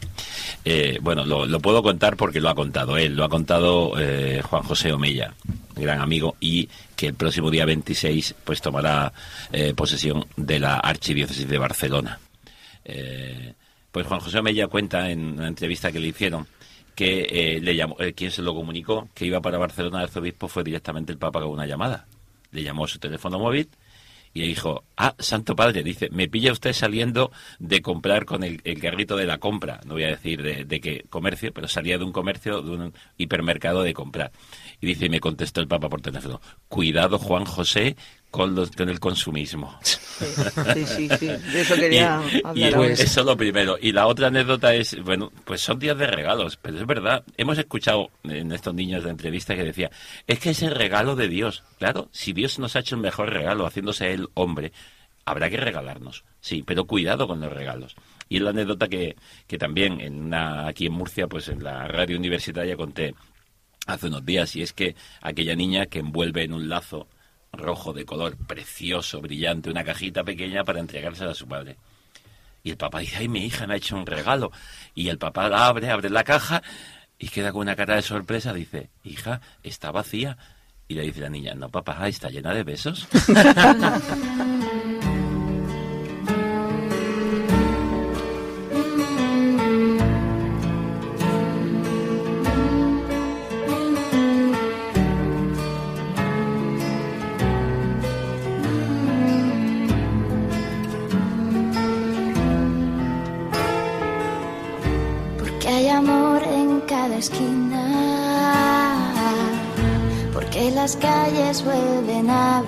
[0.64, 4.42] eh, bueno, lo, lo puedo contar porque lo ha contado él, lo ha contado eh,
[4.42, 5.34] Juan José Omella,
[5.74, 9.12] gran amigo, y que el próximo día 26 pues tomará
[9.52, 12.20] eh, posesión de la Archidiócesis de Barcelona.
[12.84, 13.54] Eh,
[13.90, 16.46] pues Juan José Omella cuenta en una entrevista que le hicieron
[16.94, 21.12] que le llamó, quien se lo comunicó que iba para Barcelona el arzobispo fue directamente
[21.12, 22.06] el Papa con una llamada.
[22.50, 23.68] Le llamó a su teléfono móvil
[24.34, 28.80] y dijo, ah, Santo Padre, dice, me pilla usted saliendo de comprar con el, el
[28.80, 32.04] carrito de la compra, no voy a decir de, de qué comercio, pero salía de
[32.04, 34.32] un comercio, de un hipermercado de comprar.
[34.80, 37.96] Y dice, y me contestó el Papa por teléfono, cuidado Juan José
[38.30, 39.76] con, los, con el consumismo.
[39.82, 39.96] Sí,
[40.86, 41.26] sí, sí.
[41.26, 42.56] De eso quería Y- hablar.
[42.56, 42.92] y ahora.
[42.92, 43.76] eso es lo primero.
[43.80, 47.24] Y la otra anécdota es, bueno, pues son días de regalos, pero es verdad.
[47.36, 49.90] Hemos escuchado en estos niños de entrevista que decía,
[50.26, 51.64] es que es el regalo de Dios.
[51.78, 54.72] Claro, si Dios nos ha hecho el mejor regalo, haciéndose el hombre,
[55.24, 56.24] habrá que regalarnos.
[56.40, 57.96] Sí, pero cuidado con los regalos.
[58.28, 59.16] Y es la anécdota que,
[59.48, 63.14] que también en una, aquí en Murcia, pues en la radio universitaria conté
[63.88, 67.08] hace unos días, y es que aquella niña que envuelve en un lazo
[67.52, 71.76] rojo de color precioso, brillante, una cajita pequeña para entregársela a su padre.
[72.62, 74.52] Y el papá dice, ay, mi hija me ha hecho un regalo.
[74.94, 76.62] Y el papá la abre, abre la caja
[77.18, 78.52] y queda con una cara de sorpresa.
[78.52, 80.36] Dice, hija, está vacía.
[80.86, 83.08] Y le dice la niña, no, papá, está llena de besos.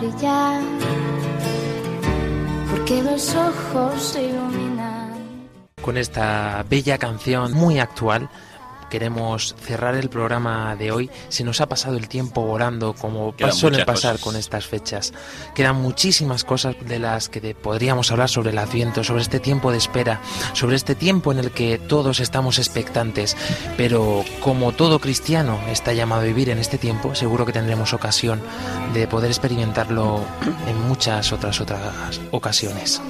[0.00, 0.62] brillar.
[2.70, 5.10] Porque los ojos se iluminan.
[5.82, 8.28] Con esta bella canción muy actual
[8.90, 11.10] queremos cerrar el programa de hoy.
[11.28, 14.20] Se nos ha pasado el tiempo volando como Quedan suele pasar cosas.
[14.24, 15.14] con estas fechas.
[15.54, 19.78] Quedan muchísimas cosas de las que podríamos hablar sobre el Adviento, sobre este tiempo de
[19.78, 20.20] espera,
[20.52, 23.36] sobre este tiempo en el que todos estamos expectantes.
[23.76, 28.40] Pero como todo cristiano está llamado a vivir en este tiempo, seguro que tendremos ocasión
[28.92, 30.20] de poder experimentarlo
[30.66, 33.00] en muchas otras otras ocasiones.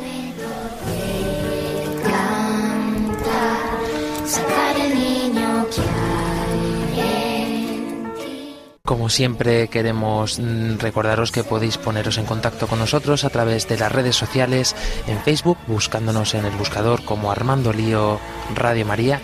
[8.90, 13.78] Como siempre queremos mm, recordaros que podéis poneros en contacto con nosotros a través de
[13.78, 14.74] las redes sociales
[15.06, 18.18] en Facebook, buscándonos en el buscador como Armando Lío
[18.56, 19.20] Radio María,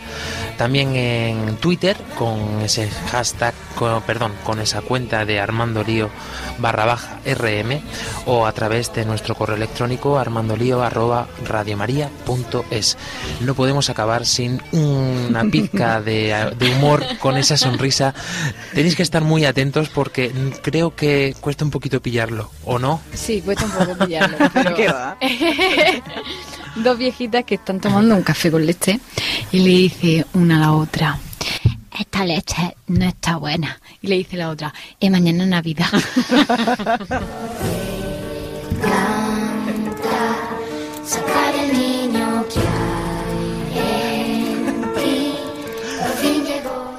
[0.57, 6.11] también en Twitter con ese hashtag, con- perdón, con esa cuenta de Armando Lío
[6.59, 7.81] barra baja RM
[8.27, 12.97] o a través de nuestro correo electrónico armandolío arroba radiomaria.es.
[13.41, 18.14] No podemos acabar sin una pizca de, de humor con esa sonrisa.
[18.74, 23.01] Tenéis que estar muy atentos porque creo que cuesta un poquito pillarlo, ¿o no?
[23.14, 24.37] Sí, cuesta un poco pillarlo.
[24.55, 24.74] Pero...
[24.74, 25.16] ¿Qué va?
[26.77, 29.01] Dos viejitas que están tomando un café con leche
[29.51, 31.18] y le dice una a la otra,
[31.99, 33.80] esta leche no está buena.
[34.03, 35.86] Y le dice la otra, y mañana es Navidad.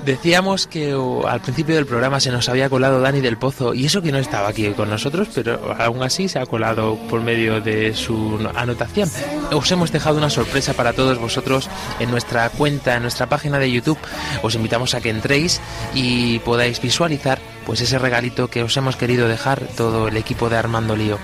[0.07, 0.95] Decíamos que
[1.27, 4.19] al principio del programa se nos había colado Dani del Pozo y eso que no
[4.19, 9.11] estaba aquí con nosotros, pero aún así se ha colado por medio de su anotación.
[9.51, 13.69] Os hemos dejado una sorpresa para todos vosotros en nuestra cuenta, en nuestra página de
[13.69, 13.97] YouTube.
[14.43, 15.59] Os invitamos a que entréis
[15.93, 20.55] y podáis visualizar pues ese regalito que os hemos querido dejar todo el equipo de
[20.55, 21.19] Armando Lío.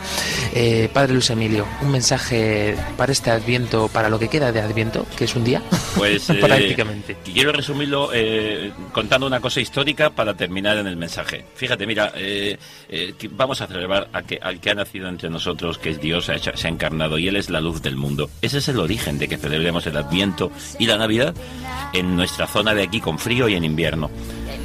[0.53, 5.05] Eh, Padre Luis Emilio, un mensaje para este Adviento, para lo que queda de Adviento,
[5.15, 5.61] que es un día,
[5.95, 7.15] Pues eh, prácticamente.
[7.23, 11.45] quiero resumirlo eh, contando una cosa histórica para terminar en el mensaje.
[11.55, 12.57] Fíjate, mira, eh,
[13.31, 16.33] vamos a celebrar a que, al que ha nacido entre nosotros, que es Dios, se
[16.33, 18.29] ha, hecho- se ha encarnado y Él es la luz del mundo.
[18.41, 21.33] Ese es el origen de que celebremos el Adviento y la Navidad
[21.93, 24.11] en nuestra zona de aquí con frío y en invierno.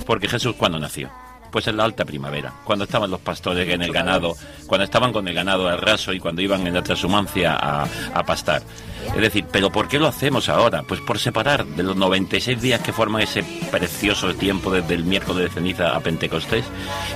[0.04, 1.08] Porque Jesús, ¿cuándo nació?
[1.50, 4.36] Pues en la alta primavera, cuando estaban los pastores en el ganado,
[4.66, 8.22] cuando estaban con el ganado al raso y cuando iban en la transhumancia a, a
[8.24, 8.62] pastar.
[9.14, 10.82] Es decir, ¿pero por qué lo hacemos ahora?
[10.82, 15.44] Pues por separar de los 96 días que forman ese precioso tiempo desde el miércoles
[15.44, 16.64] de ceniza a Pentecostés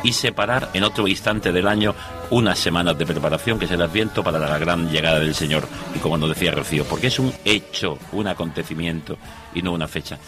[0.03, 1.95] y separar en otro instante del año
[2.31, 5.69] unas semanas de preparación, que es el Adviento, para la gran llegada del Señor.
[5.95, 9.19] Y como nos decía Rocío, porque es un hecho, un acontecimiento
[9.55, 10.19] y no una fecha.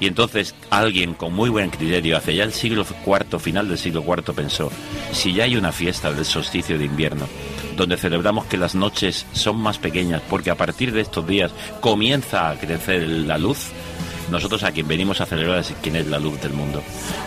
[0.00, 4.02] Y entonces alguien con muy buen criterio, hacia ya el siglo IV, final del siglo
[4.02, 4.72] IV, pensó,
[5.12, 7.28] si ya hay una fiesta del solsticio de invierno,
[7.76, 12.48] donde celebramos que las noches son más pequeñas, porque a partir de estos días comienza
[12.48, 13.68] a crecer la luz,
[14.30, 16.82] nosotros a quien venimos a celebrar es quien es la luz del mundo.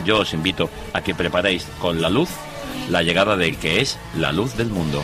[0.05, 2.29] Yo os invito a que preparéis con la luz
[2.89, 5.03] la llegada del que es la luz del mundo.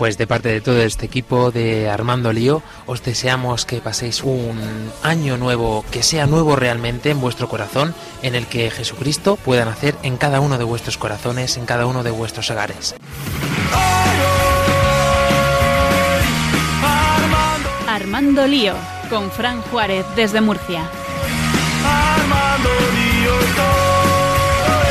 [0.00, 4.58] Pues de parte de todo este equipo de Armando Lío, os deseamos que paséis un
[5.02, 9.94] año nuevo, que sea nuevo realmente en vuestro corazón, en el que Jesucristo pueda nacer
[10.02, 12.94] en cada uno de vuestros corazones, en cada uno de vuestros hogares.
[17.86, 18.76] Armando Lío,
[19.10, 20.88] con Fran Juárez desde Murcia.
[21.84, 24.82] Armando Lío todo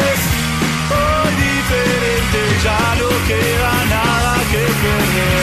[0.00, 0.20] es
[0.96, 2.98] hoy diferente, ya
[3.60, 3.77] nada
[4.80, 5.37] que perder.